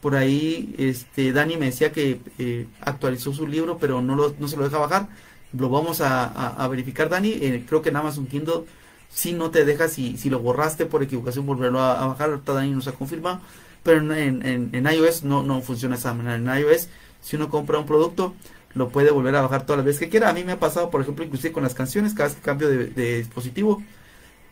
Por 0.01 0.15
ahí, 0.15 0.75
este, 0.77 1.31
Dani 1.31 1.57
me 1.57 1.67
decía 1.67 1.91
que 1.91 2.19
eh, 2.37 2.67
actualizó 2.81 3.33
su 3.33 3.47
libro, 3.47 3.77
pero 3.79 4.01
no, 4.01 4.15
lo, 4.15 4.35
no 4.37 4.47
se 4.47 4.57
lo 4.57 4.63
deja 4.63 4.77
bajar. 4.77 5.07
Lo 5.53 5.69
vamos 5.69 6.01
a, 6.01 6.67
verificar, 6.69 7.09
Dani. 7.09 7.63
creo 7.67 7.81
que 7.81 7.89
en 7.89 7.95
Amazon 7.95 8.27
Kindle 8.27 8.65
si 9.09 9.33
no 9.33 9.51
te 9.51 9.65
deja, 9.65 9.87
si, 9.87 10.17
si 10.17 10.29
lo 10.29 10.39
borraste 10.39 10.85
por 10.85 11.03
equivocación, 11.03 11.45
volverlo 11.45 11.81
a, 11.81 12.05
bajar. 12.07 12.29
Ahorita 12.29 12.53
Dani 12.53 12.71
nos 12.71 12.87
ha 12.87 12.91
confirmado. 12.91 13.41
Pero 13.83 14.13
en, 14.13 14.43
en, 14.43 14.85
iOS 14.85 15.23
no, 15.23 15.43
no 15.43 15.61
funciona 15.61 15.95
esa 15.95 16.13
manera. 16.13 16.35
En 16.35 16.61
iOS 16.61 16.89
si 17.27 17.35
uno 17.35 17.49
compra 17.49 17.77
un 17.77 17.85
producto, 17.85 18.35
lo 18.73 18.87
puede 18.87 19.11
volver 19.11 19.35
a 19.35 19.41
bajar 19.41 19.65
todas 19.65 19.79
las 19.79 19.85
veces 19.85 19.99
que 19.99 20.09
quiera. 20.09 20.29
A 20.29 20.33
mí 20.33 20.45
me 20.45 20.53
ha 20.53 20.59
pasado, 20.59 20.89
por 20.89 21.01
ejemplo, 21.01 21.25
inclusive 21.25 21.51
con 21.51 21.61
las 21.61 21.73
canciones, 21.73 22.13
cada 22.13 22.29
vez 22.29 22.37
que 22.37 22.41
cambio 22.41 22.69
de, 22.69 23.17
dispositivo, 23.17 23.83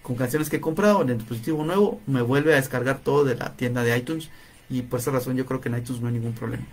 con 0.02 0.18
canciones 0.18 0.50
que 0.50 0.58
he 0.58 0.62
comprado 0.62 1.02
en 1.02 1.10
el 1.10 1.18
dispositivo 1.20 1.64
nuevo, 1.64 2.02
me 2.06 2.22
vuelve 2.22 2.52
a 2.52 2.58
descargar 2.58 3.00
todo 3.00 3.24
de 3.24 3.36
la 3.36 3.56
tienda 3.56 3.82
de 3.82 3.98
iTunes 3.98 4.30
y 4.70 4.82
por 4.82 5.00
esa 5.00 5.12
razón 5.12 5.38
yo 5.38 5.46
creo 5.46 5.62
que 5.62 5.70
en 5.70 5.78
iTunes 5.78 6.02
no 6.02 6.10
hay 6.10 6.16
ningún 6.16 6.34
problema. 6.34 6.66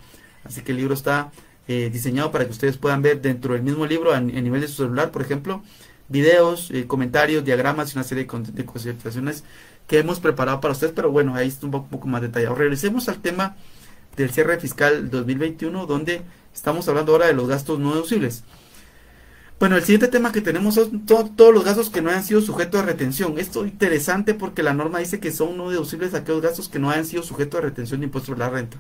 Así 0.42 0.62
que 0.62 0.72
el 0.72 0.78
libro 0.78 0.94
está 0.94 1.30
eh, 1.68 1.88
diseñado 1.92 2.32
para 2.32 2.46
que 2.46 2.50
ustedes 2.50 2.78
puedan 2.78 3.00
ver 3.00 3.22
dentro 3.22 3.54
del 3.54 3.62
mismo 3.62 3.86
libro, 3.86 4.12
a, 4.12 4.20
nivel 4.20 4.60
de 4.60 4.66
su 4.66 4.82
celular, 4.82 5.12
por 5.12 5.22
ejemplo, 5.22 5.62
videos, 6.08 6.72
eh, 6.72 6.88
comentarios, 6.88 7.44
diagramas 7.44 7.94
y 7.94 7.96
una 7.96 8.02
serie 8.02 8.24
de, 8.24 8.64
consideraciones 8.64 9.44
que 9.86 10.00
hemos 10.00 10.18
preparado 10.18 10.60
para 10.60 10.72
ustedes, 10.72 10.92
pero 10.94 11.12
bueno, 11.12 11.36
ahí 11.36 11.46
está 11.46 11.66
un 11.66 11.72
poco, 11.72 11.84
un 11.84 11.90
poco 11.90 12.08
más 12.08 12.22
detallado. 12.22 12.56
Regresemos 12.56 13.08
al 13.08 13.18
tema 13.18 13.56
del 14.16 14.30
cierre 14.30 14.58
fiscal 14.60 15.10
2021, 15.10 15.86
donde 15.86 16.22
estamos 16.54 16.88
hablando 16.88 17.12
ahora 17.12 17.26
de 17.26 17.34
los 17.34 17.48
gastos 17.48 17.78
no 17.78 17.94
deducibles. 17.94 18.44
Bueno, 19.58 19.76
el 19.76 19.82
siguiente 19.82 20.08
tema 20.08 20.32
que 20.32 20.40
tenemos 20.40 20.74
son 20.74 21.06
todos 21.06 21.54
los 21.54 21.64
gastos 21.64 21.88
que 21.88 22.02
no 22.02 22.10
hayan 22.10 22.24
sido 22.24 22.40
sujetos 22.40 22.80
a 22.80 22.84
retención. 22.84 23.38
Esto 23.38 23.64
es 23.64 23.70
interesante 23.70 24.34
porque 24.34 24.64
la 24.64 24.74
norma 24.74 24.98
dice 24.98 25.20
que 25.20 25.30
son 25.30 25.56
no 25.56 25.70
deducibles 25.70 26.14
aquellos 26.14 26.42
gastos 26.42 26.68
que 26.68 26.80
no 26.80 26.90
hayan 26.90 27.04
sido 27.04 27.22
sujetos 27.22 27.58
a 27.58 27.62
retención 27.62 28.00
de 28.00 28.06
impuestos 28.06 28.26
sobre 28.26 28.40
la 28.40 28.50
renta. 28.50 28.78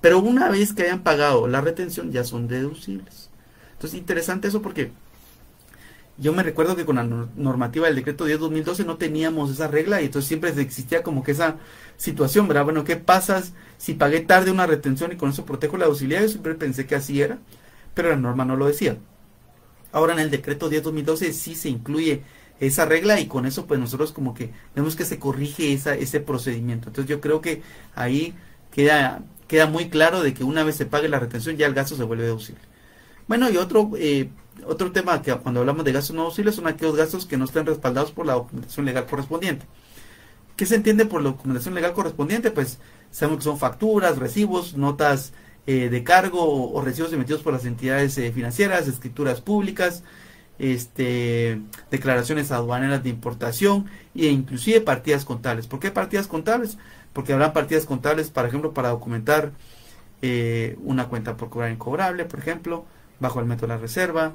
Pero 0.00 0.20
una 0.20 0.50
vez 0.50 0.72
que 0.72 0.84
hayan 0.84 1.02
pagado 1.02 1.48
la 1.48 1.60
retención 1.60 2.12
ya 2.12 2.22
son 2.22 2.46
deducibles. 2.46 3.30
Entonces, 3.72 3.98
interesante 3.98 4.46
eso 4.46 4.62
porque 4.62 4.92
yo 6.16 6.32
me 6.32 6.42
recuerdo 6.42 6.76
que 6.76 6.84
con 6.84 6.96
la 6.96 7.04
normativa 7.04 7.86
del 7.86 7.96
decreto 7.96 8.26
10-2012 8.28 8.84
no 8.86 8.96
teníamos 8.96 9.50
esa 9.50 9.66
regla 9.68 10.00
y 10.00 10.06
entonces 10.06 10.28
siempre 10.28 10.50
existía 10.60 11.02
como 11.02 11.24
que 11.24 11.32
esa 11.32 11.56
situación, 11.96 12.46
¿verdad? 12.46 12.64
Bueno, 12.64 12.84
¿qué 12.84 12.96
pasa 12.96 13.42
si 13.78 13.94
pagué 13.94 14.20
tarde 14.20 14.50
una 14.50 14.66
retención 14.66 15.12
y 15.12 15.16
con 15.16 15.30
eso 15.30 15.44
protejo 15.44 15.76
la 15.76 15.86
auxiliar? 15.86 16.22
Yo 16.22 16.28
siempre 16.28 16.54
pensé 16.54 16.86
que 16.86 16.94
así 16.94 17.20
era, 17.20 17.38
pero 17.94 18.10
la 18.10 18.16
norma 18.16 18.44
no 18.44 18.56
lo 18.56 18.66
decía. 18.66 18.96
Ahora 19.92 20.12
en 20.12 20.20
el 20.20 20.30
decreto 20.30 20.70
10-2012 20.70 21.32
sí 21.32 21.54
se 21.54 21.68
incluye 21.68 22.22
esa 22.60 22.84
regla 22.84 23.20
y 23.20 23.26
con 23.26 23.46
eso 23.46 23.66
pues 23.66 23.80
nosotros 23.80 24.12
como 24.12 24.34
que 24.34 24.50
vemos 24.74 24.96
que 24.96 25.04
se 25.04 25.18
corrige 25.18 25.72
esa, 25.72 25.94
ese 25.94 26.20
procedimiento. 26.20 26.88
Entonces 26.88 27.10
yo 27.10 27.20
creo 27.20 27.40
que 27.40 27.62
ahí 27.96 28.34
queda, 28.70 29.22
queda 29.48 29.66
muy 29.66 29.88
claro 29.90 30.22
de 30.22 30.34
que 30.34 30.44
una 30.44 30.64
vez 30.64 30.76
se 30.76 30.86
pague 30.86 31.08
la 31.08 31.18
retención 31.20 31.56
ya 31.56 31.66
el 31.66 31.74
gasto 31.74 31.96
se 31.96 32.04
vuelve 32.04 32.24
deducible. 32.24 32.73
Bueno, 33.26 33.50
y 33.50 33.56
otro 33.56 33.90
eh, 33.96 34.28
otro 34.66 34.92
tema 34.92 35.20
que 35.22 35.34
cuando 35.34 35.60
hablamos 35.60 35.84
de 35.84 35.92
gastos 35.92 36.14
no 36.14 36.22
deducibles 36.22 36.54
son 36.54 36.66
aquellos 36.66 36.96
gastos 36.96 37.26
que 37.26 37.36
no 37.36 37.44
estén 37.44 37.66
respaldados 37.66 38.12
por 38.12 38.26
la 38.26 38.34
documentación 38.34 38.86
legal 38.86 39.06
correspondiente. 39.06 39.66
¿Qué 40.56 40.66
se 40.66 40.76
entiende 40.76 41.06
por 41.06 41.22
la 41.22 41.30
documentación 41.30 41.74
legal 41.74 41.92
correspondiente? 41.92 42.50
Pues 42.50 42.78
sabemos 43.10 43.38
que 43.38 43.44
son 43.44 43.58
facturas, 43.58 44.18
recibos, 44.18 44.76
notas 44.76 45.32
eh, 45.66 45.88
de 45.88 46.04
cargo 46.04 46.72
o, 46.72 46.80
recibos 46.82 47.12
emitidos 47.12 47.42
por 47.42 47.52
las 47.52 47.64
entidades 47.64 48.16
eh, 48.18 48.30
financieras, 48.32 48.86
escrituras 48.86 49.40
públicas, 49.40 50.04
este, 50.58 51.60
declaraciones 51.90 52.52
aduaneras 52.52 53.02
de 53.02 53.10
importación 53.10 53.86
e 54.14 54.26
inclusive 54.26 54.80
partidas 54.80 55.24
contables. 55.24 55.66
¿Por 55.66 55.80
qué 55.80 55.90
partidas 55.90 56.28
contables? 56.28 56.78
Porque 57.12 57.32
habrán 57.32 57.52
partidas 57.52 57.86
contables, 57.86 58.30
por 58.30 58.46
ejemplo, 58.46 58.72
para 58.72 58.90
documentar 58.90 59.52
eh, 60.22 60.76
una 60.82 61.08
cuenta 61.08 61.36
por 61.36 61.50
cobrar 61.50 61.72
incobrable, 61.72 62.24
por 62.24 62.38
ejemplo, 62.38 62.86
bajo 63.20 63.40
el 63.40 63.46
método 63.46 63.68
de 63.68 63.74
la 63.74 63.80
reserva, 63.80 64.34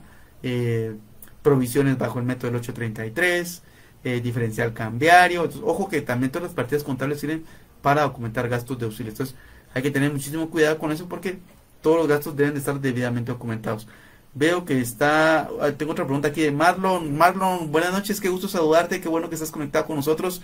provisiones 1.42 1.98
bajo 1.98 2.20
el 2.20 2.26
método 2.26 2.52
del 2.52 2.60
833, 2.62 3.64
eh, 4.04 4.22
diferencial 4.22 4.74
cambiario. 4.74 5.50
ojo 5.64 5.90
que 5.90 6.02
también 6.02 6.32
todas 6.32 6.44
las 6.50 6.54
partidas 6.56 6.84
contables 6.84 7.20
sirven 7.20 7.44
para 7.82 8.04
documentar 8.04 8.48
gastos 8.50 8.80
de 8.80 8.86
auxilio. 8.86 9.12
Entonces, 9.12 9.36
hay 9.74 9.82
que 9.82 9.92
tener 9.92 10.12
muchísimo 10.12 10.50
cuidado 10.50 10.78
con 10.78 10.92
eso 10.92 11.08
porque 11.08 11.40
todos 11.82 11.98
los 11.98 12.08
gastos 12.08 12.36
deben 12.36 12.54
de 12.54 12.60
estar 12.60 12.80
debidamente 12.80 13.32
documentados. 13.32 13.88
Veo 14.34 14.64
que 14.64 14.80
está, 14.80 15.50
ah, 15.62 15.72
tengo 15.78 15.94
otra 15.94 16.06
pregunta 16.06 16.30
aquí 16.30 16.42
de 16.42 16.52
Marlon. 16.52 17.18
Marlon, 17.18 17.72
buenas 17.72 17.92
noches, 17.92 18.22
qué 18.22 18.30
gusto 18.30 18.48
saludarte, 18.48 19.02
qué 19.02 19.10
bueno 19.10 19.30
que 19.30 19.36
estás 19.36 19.52
conectado 19.52 19.86
con 19.86 19.96
nosotros. 19.96 20.42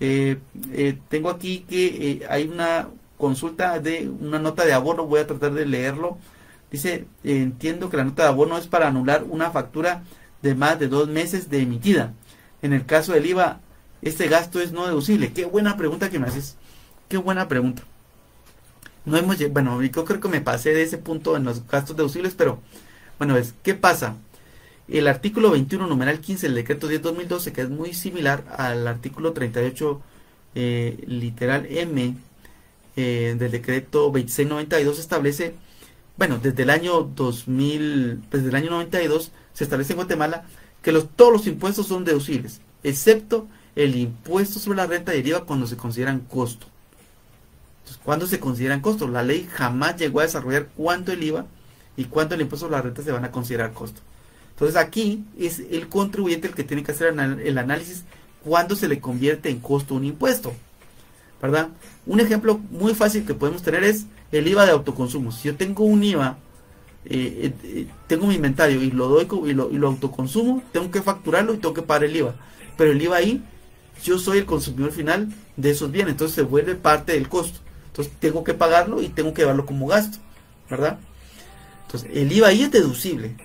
Eh, 0.00 0.38
eh, 0.72 0.98
tengo 1.08 1.30
aquí 1.30 1.60
que 1.68 2.26
hay 2.28 2.48
una 2.48 2.88
consulta 3.16 3.78
de 3.78 4.08
una 4.08 4.38
nota 4.38 4.64
de 4.64 4.72
abono, 4.72 5.06
voy 5.06 5.20
a 5.20 5.26
tratar 5.26 5.52
de 5.52 5.66
leerlo. 5.66 6.18
Dice, 6.72 7.04
entiendo 7.22 7.90
que 7.90 7.98
la 7.98 8.04
nota 8.04 8.22
de 8.22 8.30
abono 8.30 8.56
es 8.56 8.66
para 8.66 8.88
anular 8.88 9.24
una 9.28 9.50
factura 9.50 10.02
de 10.40 10.54
más 10.54 10.78
de 10.78 10.88
dos 10.88 11.06
meses 11.06 11.50
de 11.50 11.60
emitida. 11.60 12.14
En 12.62 12.72
el 12.72 12.86
caso 12.86 13.12
del 13.12 13.26
IVA, 13.26 13.60
este 14.00 14.26
gasto 14.26 14.58
es 14.58 14.72
no 14.72 14.86
deducible. 14.86 15.34
Qué 15.34 15.44
buena 15.44 15.76
pregunta 15.76 16.08
que 16.08 16.18
me 16.18 16.28
haces. 16.28 16.56
Qué 17.08 17.18
buena 17.18 17.46
pregunta. 17.46 17.82
No 19.04 19.18
hemos, 19.18 19.36
bueno, 19.50 19.82
yo 19.82 20.04
creo 20.06 20.18
que 20.18 20.28
me 20.28 20.40
pasé 20.40 20.72
de 20.72 20.82
ese 20.82 20.96
punto 20.96 21.36
en 21.36 21.44
los 21.44 21.66
gastos 21.66 21.94
deducibles, 21.94 22.34
pero 22.34 22.60
bueno, 23.18 23.36
es, 23.36 23.52
¿qué 23.62 23.74
pasa? 23.74 24.16
El 24.88 25.08
artículo 25.08 25.50
21, 25.50 25.86
numeral 25.86 26.20
15 26.20 26.46
del 26.46 26.54
decreto 26.54 26.90
10-2012, 26.90 27.52
que 27.52 27.60
es 27.60 27.68
muy 27.68 27.92
similar 27.92 28.44
al 28.56 28.86
artículo 28.88 29.32
38, 29.32 30.00
eh, 30.54 31.04
literal 31.06 31.66
M, 31.68 32.16
eh, 32.96 33.36
del 33.38 33.50
decreto 33.50 34.10
2692, 34.10 34.98
establece, 34.98 35.54
bueno, 36.16 36.38
desde 36.38 36.62
el 36.62 36.70
año 36.70 37.02
2000, 37.02 38.22
desde 38.30 38.48
el 38.48 38.54
año 38.54 38.70
92, 38.70 39.32
se 39.52 39.64
establece 39.64 39.92
en 39.92 39.98
Guatemala 39.98 40.44
que 40.82 40.92
todos 40.92 41.32
los 41.32 41.46
impuestos 41.46 41.86
son 41.86 42.04
deducibles, 42.04 42.60
excepto 42.82 43.46
el 43.76 43.96
impuesto 43.96 44.58
sobre 44.58 44.76
la 44.76 44.86
renta 44.86 45.12
deriva 45.12 45.44
cuando 45.44 45.66
se 45.66 45.76
consideran 45.76 46.20
costo. 46.20 46.66
Entonces, 47.80 48.02
¿cuándo 48.04 48.26
se 48.26 48.40
consideran 48.40 48.80
costo? 48.80 49.08
La 49.08 49.22
ley 49.22 49.48
jamás 49.50 49.96
llegó 49.96 50.20
a 50.20 50.24
desarrollar 50.24 50.68
cuánto 50.76 51.12
el 51.12 51.22
IVA 51.22 51.46
y 51.96 52.04
cuánto 52.04 52.34
el 52.34 52.42
impuesto 52.42 52.66
sobre 52.66 52.76
la 52.76 52.82
renta 52.82 53.02
se 53.02 53.12
van 53.12 53.24
a 53.24 53.30
considerar 53.30 53.72
costo. 53.72 54.00
Entonces 54.50 54.76
aquí 54.76 55.24
es 55.38 55.60
el 55.70 55.88
contribuyente 55.88 56.48
el 56.48 56.54
que 56.54 56.64
tiene 56.64 56.82
que 56.82 56.92
hacer 56.92 57.14
el 57.42 57.58
análisis 57.58 58.04
cuándo 58.44 58.76
se 58.76 58.88
le 58.88 59.00
convierte 59.00 59.48
en 59.48 59.60
costo 59.60 59.94
un 59.94 60.04
impuesto. 60.04 60.52
¿Verdad? 61.40 61.70
Un 62.06 62.20
ejemplo 62.20 62.60
muy 62.70 62.94
fácil 62.94 63.26
que 63.26 63.34
podemos 63.34 63.62
tener 63.62 63.82
es 63.82 64.06
el 64.32 64.48
IVA 64.48 64.66
de 64.66 64.72
autoconsumo. 64.72 65.30
Si 65.30 65.48
yo 65.48 65.56
tengo 65.56 65.84
un 65.84 66.02
IVA 66.02 66.38
eh, 67.04 67.52
eh, 67.64 67.86
tengo 68.06 68.26
mi 68.26 68.36
inventario 68.36 68.80
y 68.80 68.90
lo 68.90 69.08
doy 69.08 69.26
y 69.46 69.54
lo, 69.54 69.70
y 69.70 69.76
lo 69.76 69.88
autoconsumo, 69.88 70.62
tengo 70.72 70.90
que 70.90 71.02
facturarlo 71.02 71.54
y 71.54 71.58
tengo 71.58 71.74
que 71.74 71.82
pagar 71.82 72.04
el 72.04 72.16
IVA. 72.16 72.34
Pero 72.76 72.92
el 72.92 73.02
IVA 73.02 73.16
ahí, 73.16 73.42
yo 74.04 74.18
soy 74.18 74.38
el 74.38 74.46
consumidor 74.46 74.92
final 74.92 75.32
de 75.56 75.70
esos 75.70 75.90
bienes, 75.90 76.12
entonces 76.12 76.34
se 76.34 76.42
vuelve 76.42 76.74
parte 76.74 77.12
del 77.12 77.28
costo. 77.28 77.60
Entonces 77.88 78.12
tengo 78.20 78.44
que 78.44 78.54
pagarlo 78.54 79.02
y 79.02 79.08
tengo 79.08 79.34
que 79.34 79.42
llevarlo 79.42 79.66
como 79.66 79.86
gasto, 79.86 80.18
¿verdad? 80.70 80.98
Entonces 81.86 82.10
el 82.14 82.32
IVA 82.32 82.48
ahí 82.48 82.62
es 82.62 82.70
deducible. 82.70 83.36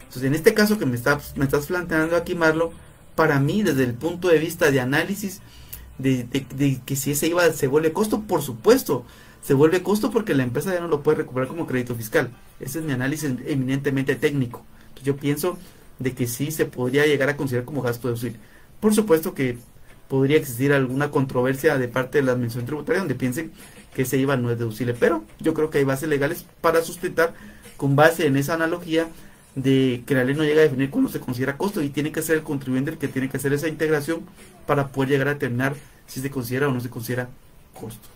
Entonces 0.00 0.24
en 0.24 0.34
este 0.34 0.54
caso 0.54 0.78
que 0.78 0.86
me, 0.86 0.96
estás 0.96 1.36
me 1.36 1.44
estás 1.44 1.66
planteando 1.66 2.16
aquí, 2.16 2.34
Marlo, 2.34 2.72
para 3.14 3.38
mí 3.40 3.62
desde 3.62 3.84
el 3.84 3.94
punto 3.94 4.28
de 4.28 4.38
vista 4.38 4.70
de 4.70 4.80
análisis 4.80 5.40
de, 5.98 6.24
de 6.24 6.80
que 6.84 6.96
si 6.96 7.12
ese 7.12 7.28
IVA 7.28 7.52
se 7.52 7.66
vuelve 7.66 7.92
costo, 7.92 8.22
por 8.22 8.42
supuesto, 8.42 9.04
se 9.46 9.54
vuelve 9.54 9.80
costo 9.84 10.10
porque 10.10 10.34
la 10.34 10.42
empresa 10.42 10.74
ya 10.74 10.80
no 10.80 10.88
lo 10.88 11.04
puede 11.04 11.18
recuperar 11.18 11.46
como 11.46 11.68
crédito 11.68 11.94
fiscal. 11.94 12.30
Ese 12.58 12.80
es 12.80 12.84
mi 12.84 12.90
análisis 12.90 13.30
eminentemente 13.46 14.16
técnico. 14.16 14.64
yo 15.04 15.14
pienso 15.14 15.56
de 16.00 16.14
que 16.14 16.26
sí 16.26 16.50
se 16.50 16.64
podría 16.66 17.06
llegar 17.06 17.28
a 17.28 17.36
considerar 17.36 17.64
como 17.64 17.80
gasto 17.80 18.08
deducible. 18.08 18.40
Por 18.80 18.92
supuesto 18.92 19.34
que 19.34 19.58
podría 20.08 20.36
existir 20.36 20.72
alguna 20.72 21.12
controversia 21.12 21.78
de 21.78 21.86
parte 21.86 22.18
de 22.18 22.24
la 22.24 22.32
administración 22.32 22.66
tributaria 22.66 22.98
donde 22.98 23.14
piensen 23.14 23.52
que 23.94 24.02
ese 24.02 24.18
IVA 24.18 24.36
no 24.36 24.50
es 24.50 24.58
deducible, 24.58 24.94
pero 24.94 25.22
yo 25.38 25.54
creo 25.54 25.70
que 25.70 25.78
hay 25.78 25.84
bases 25.84 26.08
legales 26.08 26.44
para 26.60 26.82
sustentar 26.82 27.32
con 27.76 27.94
base 27.94 28.26
en 28.26 28.36
esa 28.36 28.54
analogía 28.54 29.06
de 29.54 30.02
que 30.06 30.14
la 30.16 30.24
ley 30.24 30.34
no 30.34 30.42
llega 30.42 30.62
a 30.62 30.64
definir 30.64 30.90
cuándo 30.90 31.08
se 31.08 31.20
considera 31.20 31.56
costo 31.56 31.82
y 31.82 31.90
tiene 31.90 32.10
que 32.10 32.20
ser 32.20 32.38
el 32.38 32.42
contribuyente 32.42 32.90
el 32.90 32.98
que 32.98 33.06
tiene 33.06 33.28
que 33.28 33.36
hacer 33.36 33.52
esa 33.52 33.68
integración 33.68 34.22
para 34.66 34.88
poder 34.88 35.10
llegar 35.10 35.28
a 35.28 35.34
determinar 35.34 35.76
si 36.08 36.20
se 36.20 36.32
considera 36.32 36.66
o 36.66 36.72
no 36.72 36.80
se 36.80 36.90
considera 36.90 37.28
costo. 37.72 38.15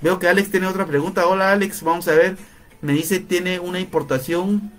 Veo 0.00 0.18
que 0.18 0.28
Alex 0.28 0.50
tiene 0.50 0.66
otra 0.66 0.86
pregunta. 0.86 1.26
Hola 1.26 1.52
Alex, 1.52 1.82
vamos 1.82 2.08
a 2.08 2.14
ver. 2.14 2.36
Me 2.80 2.92
dice, 2.94 3.20
tiene 3.20 3.60
una 3.60 3.80
importación 3.80 4.72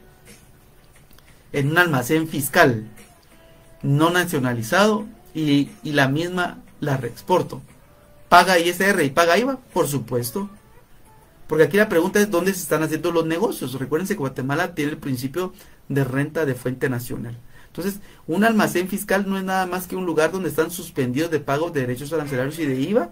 en 1.53 1.71
un 1.71 1.77
almacén 1.77 2.27
fiscal 2.27 2.85
no 3.83 4.09
nacionalizado 4.09 5.05
y, 5.33 5.69
la 5.83 6.07
misma 6.07 6.59
la 6.79 6.97
reexporto. 6.97 7.61
¿Paga 8.29 8.59
ISR 8.59 9.03
y 9.03 9.09
paga 9.09 9.37
IVA? 9.37 9.59
Por 9.73 9.87
supuesto. 9.87 10.49
Porque 11.47 11.65
aquí 11.65 11.77
la 11.77 11.89
pregunta 11.89 12.19
es 12.19 12.31
dónde 12.31 12.53
se 12.53 12.61
están 12.61 12.81
haciendo 12.81 13.11
los 13.11 13.25
negocios. 13.25 13.73
Recuérdense 13.73 14.13
que 14.13 14.19
Guatemala 14.19 14.73
tiene 14.73 14.91
el 14.91 14.97
principio 14.97 15.53
de 15.89 16.03
renta 16.03 16.45
de 16.45 16.55
fuente 16.55 16.89
nacional. 16.89 17.37
Entonces, 17.67 17.99
un 18.25 18.43
almacén 18.43 18.87
fiscal 18.87 19.29
no 19.29 19.37
es 19.37 19.43
nada 19.43 19.65
más 19.65 19.87
que 19.87 19.95
un 19.95 20.05
lugar 20.05 20.31
donde 20.31 20.49
están 20.49 20.71
suspendidos 20.71 21.29
de 21.29 21.39
pago 21.39 21.69
de 21.69 21.81
derechos 21.81 22.11
arancelarios 22.11 22.57
y 22.59 22.65
de 22.65 22.79
IVA 22.79 23.09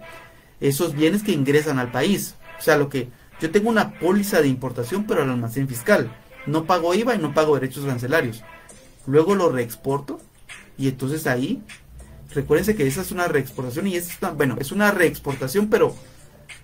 esos 0.62 0.94
bienes 0.94 1.24
que 1.24 1.32
ingresan 1.32 1.80
al 1.80 1.92
país. 1.92 2.36
O 2.58 2.62
sea, 2.62 2.78
lo 2.78 2.90
que 2.90 3.10
yo 3.40 3.52
tengo 3.52 3.70
una 3.70 4.00
póliza 4.00 4.42
de 4.42 4.48
importación, 4.48 5.06
pero 5.06 5.22
al 5.24 5.30
almacén 5.30 5.68
fiscal. 5.68 6.12
No 6.46 6.66
pago 6.66 6.94
IVA 6.94 7.16
y 7.16 7.20
no 7.20 7.34
pago 7.34 7.56
derechos 7.56 7.86
arancelarios. 7.86 8.44
Luego 9.06 9.36
lo 9.36 9.50
reexporto 9.50 10.20
y 10.78 10.88
entonces 10.88 11.28
ahí, 11.28 11.62
recuérdense 12.34 12.76
que 12.76 12.88
esa 12.88 13.02
es 13.02 13.12
una 13.12 13.28
reexportación 13.28 13.88
y 13.88 13.96
es 13.96 14.18
bueno, 14.36 14.58
es 14.60 14.72
una 14.72 14.92
reexportación, 14.92 15.70
pero 15.70 15.96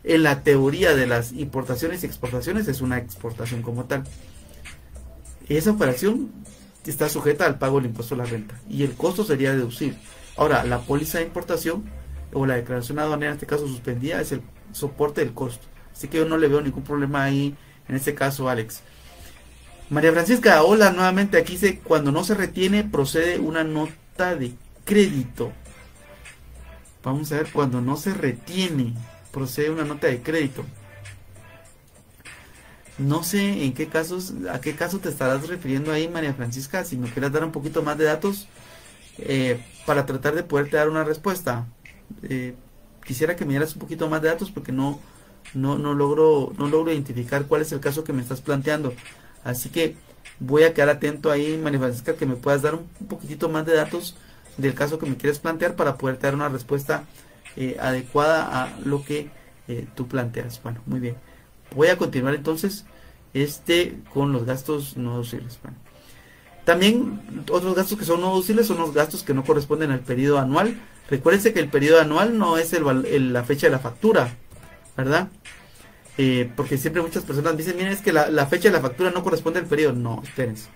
en 0.03 0.23
la 0.23 0.43
teoría 0.43 0.95
de 0.95 1.07
las 1.07 1.31
importaciones 1.33 2.03
y 2.03 2.05
exportaciones 2.05 2.67
es 2.67 2.81
una 2.81 2.97
exportación 2.97 3.61
como 3.61 3.85
tal. 3.85 4.03
Esa 5.47 5.71
operación 5.71 6.31
está 6.85 7.09
sujeta 7.09 7.45
al 7.45 7.57
pago 7.57 7.77
del 7.77 7.87
impuesto 7.87 8.15
a 8.15 8.19
la 8.19 8.25
renta 8.25 8.59
y 8.69 8.83
el 8.83 8.93
costo 8.93 9.23
sería 9.23 9.53
deducible. 9.53 9.97
Ahora, 10.37 10.63
la 10.63 10.79
póliza 10.81 11.19
de 11.19 11.25
importación 11.25 11.85
o 12.35 12.45
la 12.45 12.55
declaración 12.55 12.99
aduanera 12.99 13.31
en 13.31 13.35
este 13.35 13.45
caso 13.45 13.65
suspendida 13.65 14.19
es 14.19 14.33
el 14.33 14.41
soporte 14.73 15.21
del 15.21 15.33
costo. 15.33 15.65
Así 15.93 16.09
que 16.09 16.17
yo 16.17 16.25
no 16.25 16.37
le 16.37 16.49
veo 16.49 16.61
ningún 16.61 16.83
problema 16.83 17.23
ahí 17.23 17.55
en 17.87 17.95
este 17.95 18.13
caso, 18.13 18.49
Alex. 18.49 18.81
María 19.89 20.11
Francisca, 20.11 20.61
hola 20.63 20.91
nuevamente. 20.91 21.37
Aquí 21.37 21.53
dice, 21.53 21.79
cuando 21.79 22.11
no 22.11 22.25
se 22.25 22.33
retiene 22.35 22.83
procede 22.83 23.39
una 23.39 23.63
nota 23.63 24.35
de 24.35 24.53
crédito. 24.83 25.53
Vamos 27.03 27.31
a 27.31 27.37
ver, 27.37 27.51
cuando 27.53 27.79
no 27.79 27.95
se 27.95 28.13
retiene 28.13 28.93
procede 29.31 29.69
una 29.69 29.85
nota 29.85 30.07
de 30.07 30.21
crédito. 30.21 30.65
No 32.97 33.23
sé 33.23 33.63
en 33.63 33.73
qué 33.73 33.87
casos, 33.87 34.33
a 34.51 34.59
qué 34.59 34.75
caso 34.75 34.99
te 34.99 35.07
estarás 35.07 35.47
refiriendo 35.47 35.93
ahí, 35.93 36.09
María 36.09 36.33
Francisca. 36.33 36.83
Si 36.83 36.97
me 36.97 37.09
quieras 37.09 37.31
dar 37.31 37.45
un 37.45 37.51
poquito 37.53 37.81
más 37.81 37.97
de 37.97 38.05
datos 38.05 38.47
eh, 39.19 39.63
para 39.85 40.05
tratar 40.05 40.35
de 40.35 40.43
poderte 40.43 40.75
dar 40.75 40.89
una 40.89 41.05
respuesta. 41.05 41.65
Eh, 42.23 42.55
quisiera 43.05 43.35
que 43.35 43.45
me 43.45 43.51
dieras 43.51 43.73
un 43.73 43.79
poquito 43.79 44.09
más 44.09 44.21
de 44.21 44.29
datos 44.29 44.51
porque 44.51 44.71
no, 44.71 44.99
no, 45.53 45.77
no, 45.77 45.93
logro, 45.93 46.53
no 46.57 46.67
logro 46.67 46.91
identificar 46.91 47.45
cuál 47.45 47.61
es 47.61 47.71
el 47.71 47.79
caso 47.79 48.03
que 48.03 48.13
me 48.13 48.21
estás 48.21 48.41
planteando. 48.41 48.93
Así 49.43 49.69
que 49.69 49.95
voy 50.39 50.63
a 50.63 50.73
quedar 50.73 50.89
atento 50.89 51.31
ahí, 51.31 51.57
María 51.57 51.79
que 52.17 52.25
me 52.25 52.35
puedas 52.35 52.61
dar 52.61 52.75
un, 52.75 52.87
poquitito 53.07 53.49
más 53.49 53.65
de 53.65 53.75
datos 53.75 54.15
del 54.57 54.73
caso 54.73 54.99
que 54.99 55.05
me 55.05 55.17
quieres 55.17 55.39
plantear 55.39 55.75
para 55.75 55.97
poder 55.97 56.19
dar 56.19 56.33
una 56.33 56.49
respuesta 56.49 57.03
eh, 57.55 57.77
adecuada 57.79 58.63
a 58.63 58.79
lo 58.83 59.03
que 59.03 59.29
eh, 59.67 59.87
tú 59.95 60.07
planteas. 60.07 60.61
Bueno, 60.63 60.81
muy 60.85 60.99
bien. 60.99 61.15
Voy 61.75 61.87
a 61.87 61.97
continuar 61.97 62.35
entonces 62.35 62.85
este 63.33 63.97
con 64.13 64.31
los 64.31 64.45
gastos 64.45 64.97
no 64.97 65.11
deducibles. 65.11 65.59
También 66.63 67.21
otros 67.51 67.75
gastos 67.75 67.97
que 67.99 68.05
son 68.05 68.21
no 68.21 68.29
deducibles 68.29 68.67
son 68.67 68.77
los 68.77 68.93
gastos 68.93 69.23
que 69.23 69.33
no 69.33 69.43
corresponden 69.43 69.91
al 69.91 69.99
periodo 69.99 70.39
anual 70.39 70.75
Recuérdense 71.09 71.53
que 71.53 71.59
el 71.59 71.69
periodo 71.69 72.01
anual 72.01 72.37
no 72.37 72.57
es 72.57 72.73
el, 72.73 73.33
la 73.33 73.43
fecha 73.43 73.67
de 73.67 73.71
la 73.71 73.79
factura, 73.79 74.35
¿verdad? 74.97 75.29
Eh, 76.17 76.49
porque 76.55 76.77
siempre 76.77 77.01
muchas 77.01 77.23
personas 77.23 77.55
dicen, 77.57 77.75
miren, 77.75 77.91
es 77.91 78.01
que 78.01 78.13
la, 78.13 78.45
fecha 78.47 78.69
de 78.69 78.75
la 78.75 78.81
factura 78.81 79.11
no 79.11 79.23
corresponde 79.23 79.59
al 79.59 79.65
periodo. 79.65 79.93
No, 79.93 80.21
espérense. 80.23 80.69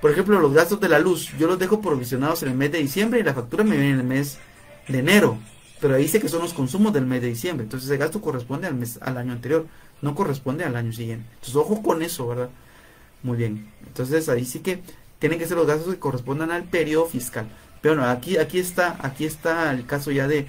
Por 0.00 0.10
ejemplo, 0.10 0.38
los 0.38 0.52
gastos 0.52 0.80
de 0.80 0.88
la 0.88 0.98
luz, 0.98 1.32
yo 1.38 1.48
los 1.48 1.58
dejo 1.58 1.80
provisionados 1.80 2.42
en 2.42 2.50
el 2.50 2.56
mes 2.56 2.70
de 2.70 2.78
diciembre 2.78 3.20
y 3.20 3.22
la 3.22 3.34
factura 3.34 3.64
me 3.64 3.76
viene 3.76 3.92
en 3.92 4.00
el 4.00 4.06
mes 4.06 4.38
de 4.88 4.98
enero. 4.98 5.38
pero 5.80 5.94
ahí 5.94 6.02
dice 6.02 6.20
que 6.20 6.28
son 6.28 6.42
los 6.42 6.54
consumos 6.54 6.92
del 6.92 7.06
mes 7.06 7.22
de 7.22 7.28
diciembre. 7.28 7.64
Entonces 7.64 7.88
ese 7.88 7.98
gasto 7.98 8.20
corresponde 8.20 8.66
al 8.66 8.74
mes, 8.74 8.98
al 9.02 9.16
año 9.16 9.32
anterior, 9.32 9.66
no 10.00 10.14
corresponde 10.14 10.64
al 10.64 10.76
año 10.76 10.92
siguiente. 10.92 11.26
Entonces 11.34 11.56
ojo 11.56 11.82
con 11.82 12.02
eso, 12.02 12.28
¿verdad? 12.28 12.50
Muy 13.22 13.36
bien. 13.36 13.72
Entonces 13.86 14.28
ahí 14.28 14.44
sí 14.44 14.60
que 14.60 14.82
tienen 15.18 15.38
que 15.38 15.46
ser 15.46 15.56
los 15.56 15.66
gastos 15.66 15.92
que 15.92 15.98
correspondan 15.98 16.50
al 16.50 16.64
periodo 16.64 17.06
fiscal. 17.06 17.48
Pero 17.80 17.96
bueno, 17.96 18.10
aquí, 18.10 18.38
aquí 18.38 18.58
está, 18.58 18.96
aquí 19.00 19.24
está 19.24 19.70
el 19.72 19.86
caso 19.86 20.10
ya 20.10 20.26
de 20.26 20.46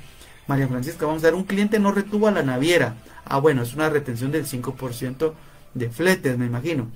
María 0.47 0.67
Francisca. 0.67 1.05
Vamos 1.05 1.23
a 1.23 1.27
ver, 1.27 1.35
un 1.35 1.43
cliente 1.43 1.79
no 1.79 1.91
retuvo 1.91 2.27
a 2.27 2.31
la 2.31 2.43
naviera. 2.43 2.95
Ah, 3.25 3.39
bueno, 3.39 3.61
es 3.61 3.73
una 3.73 3.89
retención 3.89 4.31
del 4.31 4.45
5% 4.45 5.33
de 5.73 5.89
fletes, 5.89 6.37
me 6.37 6.45
imagino. 6.45 6.89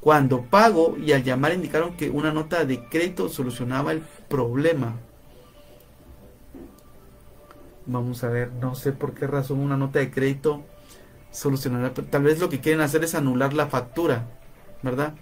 Cuando 0.00 0.42
pago 0.42 0.96
y 0.98 1.12
al 1.12 1.22
llamar 1.22 1.52
indicaron 1.52 1.96
que 1.96 2.10
una 2.10 2.32
nota 2.32 2.64
de 2.64 2.84
crédito 2.88 3.28
solucionaba 3.28 3.92
el 3.92 4.02
problema. 4.28 4.96
Vamos 7.86 8.24
a 8.24 8.28
ver, 8.28 8.52
no 8.52 8.74
sé 8.74 8.92
por 8.92 9.14
qué 9.14 9.26
razón 9.26 9.60
una 9.60 9.76
nota 9.76 10.00
de 10.00 10.10
crédito 10.10 10.64
solucionará. 11.30 11.94
Tal 11.94 12.22
vez 12.22 12.40
lo 12.40 12.48
que 12.48 12.60
quieren 12.60 12.80
hacer 12.80 13.04
es 13.04 13.14
anular 13.14 13.54
la 13.54 13.66
factura, 13.66 14.26
¿verdad? 14.82 15.14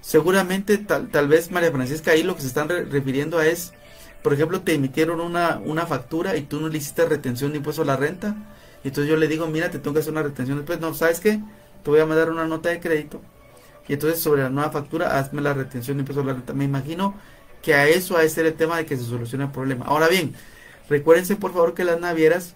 Seguramente, 0.00 0.78
tal, 0.78 1.08
tal 1.10 1.28
vez 1.28 1.50
María 1.50 1.70
Francisca 1.70 2.12
ahí 2.12 2.22
lo 2.22 2.34
que 2.34 2.42
se 2.42 2.48
están 2.48 2.68
refiriendo 2.68 3.38
a 3.38 3.46
es, 3.46 3.72
por 4.22 4.32
ejemplo, 4.32 4.62
te 4.62 4.74
emitieron 4.74 5.20
una, 5.20 5.60
una 5.64 5.86
factura 5.86 6.36
y 6.36 6.42
tú 6.42 6.60
no 6.60 6.68
le 6.68 6.78
hiciste 6.78 7.04
retención 7.06 7.52
de 7.52 7.58
impuesto 7.58 7.82
a 7.82 7.84
la 7.84 7.96
renta. 7.96 8.36
Y 8.82 8.88
entonces 8.88 9.10
yo 9.10 9.16
le 9.16 9.28
digo, 9.28 9.46
mira, 9.46 9.70
te 9.70 9.78
tengo 9.78 9.94
que 9.94 10.00
hacer 10.00 10.12
una 10.12 10.22
retención 10.22 10.58
después. 10.58 10.80
No, 10.80 10.94
¿sabes 10.94 11.20
qué? 11.20 11.40
Te 11.84 11.90
voy 11.90 12.00
a 12.00 12.06
mandar 12.06 12.30
una 12.30 12.46
nota 12.46 12.70
de 12.70 12.80
crédito 12.80 13.20
y 13.90 13.94
entonces 13.94 14.20
sobre 14.20 14.42
la 14.42 14.50
nueva 14.50 14.70
factura 14.70 15.18
hazme 15.18 15.42
la 15.42 15.52
retención 15.52 15.96
de 15.96 16.02
impuestos 16.02 16.24
la 16.24 16.34
renta. 16.34 16.52
Me 16.54 16.62
imagino 16.62 17.16
que 17.60 17.74
a 17.74 17.88
eso 17.88 18.16
ha 18.16 18.20
de 18.20 18.28
ser 18.28 18.46
el 18.46 18.54
tema 18.54 18.76
de 18.76 18.86
que 18.86 18.96
se 18.96 19.02
solucione 19.02 19.46
el 19.46 19.50
problema. 19.50 19.84
Ahora 19.86 20.06
bien, 20.06 20.32
recuérdense 20.88 21.34
por 21.34 21.52
favor 21.52 21.74
que 21.74 21.82
las 21.82 21.98
navieras, 21.98 22.54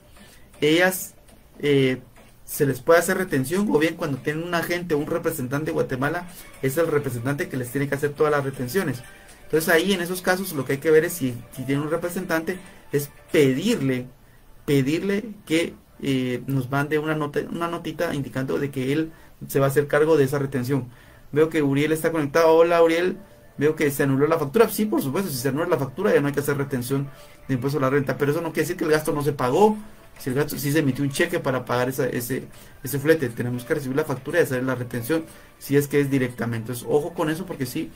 ellas 0.61 1.15
eh, 1.59 2.01
se 2.45 2.67
les 2.67 2.81
puede 2.81 3.01
hacer 3.01 3.17
retención 3.19 3.69
o 3.71 3.79
bien 3.79 3.97
cuando 3.97 4.19
tienen 4.19 4.45
un 4.45 4.55
agente 4.55 4.95
un 4.95 5.07
representante 5.07 5.67
de 5.67 5.73
Guatemala, 5.73 6.29
es 6.63 6.77
el 6.77 6.87
representante 6.87 7.49
que 7.49 7.57
les 7.57 7.71
tiene 7.71 7.89
que 7.89 7.95
hacer 7.95 8.11
todas 8.11 8.33
las 8.33 8.45
retenciones. 8.45 9.03
Entonces 9.45 9.69
ahí 9.69 9.93
en 9.93 10.01
esos 10.01 10.23
casos 10.23 10.53
lo 10.53 10.65
que 10.65 10.75
hay 10.75 10.79
que 10.79 10.91
ver 10.91 11.05
es 11.05 11.13
si, 11.15 11.35
si 11.53 11.65
tiene 11.65 11.83
un 11.83 11.91
representante, 11.91 12.59
es 12.93 13.11
pedirle, 13.33 14.07
pedirle 14.65 15.31
que 15.47 15.75
eh, 16.03 16.43
nos 16.47 16.71
mande 16.71 16.99
una, 16.99 17.15
nota, 17.15 17.41
una 17.51 17.69
notita 17.69 18.15
indicando 18.15 18.59
de 18.59 18.71
que 18.71 18.93
él 18.93 19.13
se 19.49 19.61
va 19.61 19.67
a 19.67 19.69
hacer 19.69 19.87
cargo 19.87 20.17
de 20.17 20.25
esa 20.25 20.39
retención. 20.39 20.89
Veo 21.33 21.49
que 21.49 21.63
Uriel 21.63 21.93
está 21.93 22.13
conectado. 22.13 22.55
Hola, 22.55 22.83
Uriel. 22.83 23.19
Veo 23.57 23.77
que 23.77 23.91
se 23.91 24.03
anuló 24.03 24.27
la 24.27 24.39
factura. 24.39 24.69
Sí, 24.69 24.85
por 24.87 25.03
supuesto, 25.03 25.31
si 25.31 25.37
se 25.39 25.49
anula 25.49 25.67
la 25.67 25.79
factura 25.79 26.13
ya 26.13 26.21
no 26.21 26.27
hay 26.27 26.33
que 26.33 26.41
hacer 26.41 26.57
retención 26.57 27.09
de 27.49 27.55
impuesto 27.55 27.79
a 27.79 27.83
la 27.83 27.91
renta. 27.91 28.19
Pero 28.19 28.33
eso 28.33 28.41
no 28.41 28.53
quiere 28.53 28.63
decir 28.63 28.77
que 28.77 28.85
el 28.85 28.91
gasto 28.91 29.13
no 29.13 29.23
se 29.23 29.33
pagó. 29.33 29.77
Si 30.19 30.31
el 30.31 30.37
gasto, 30.37 30.59
si 30.59 30.73
se 30.73 30.79
emitió 30.79 31.05
un 31.05 31.11
cheque 31.11 31.41
para 31.41 31.65
pagar 31.65 31.89
ese, 31.89 32.17
ese 32.17 32.99
flete, 32.99 33.29
tenemos 33.29 33.65
que 33.65 33.75
recibir 33.75 33.97
la 33.97 34.05
factura 34.05 34.39
y 34.39 34.43
hacer 34.43 34.63
la 34.63 34.75
retención 34.75 35.25
si 35.59 35.77
es 35.77 35.89
que 35.89 36.01
es 36.01 36.11
directamente. 36.11 36.73
Ojo 36.87 37.15
con 37.15 37.31
eso 37.31 37.47
porque 37.47 37.67
sí, 37.67 37.91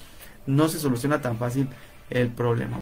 no 0.46 0.68
se 0.68 0.78
soluciona 0.78 1.20
tan 1.20 1.38
fácil 1.38 1.68
el 2.10 2.28
problema. 2.30 2.76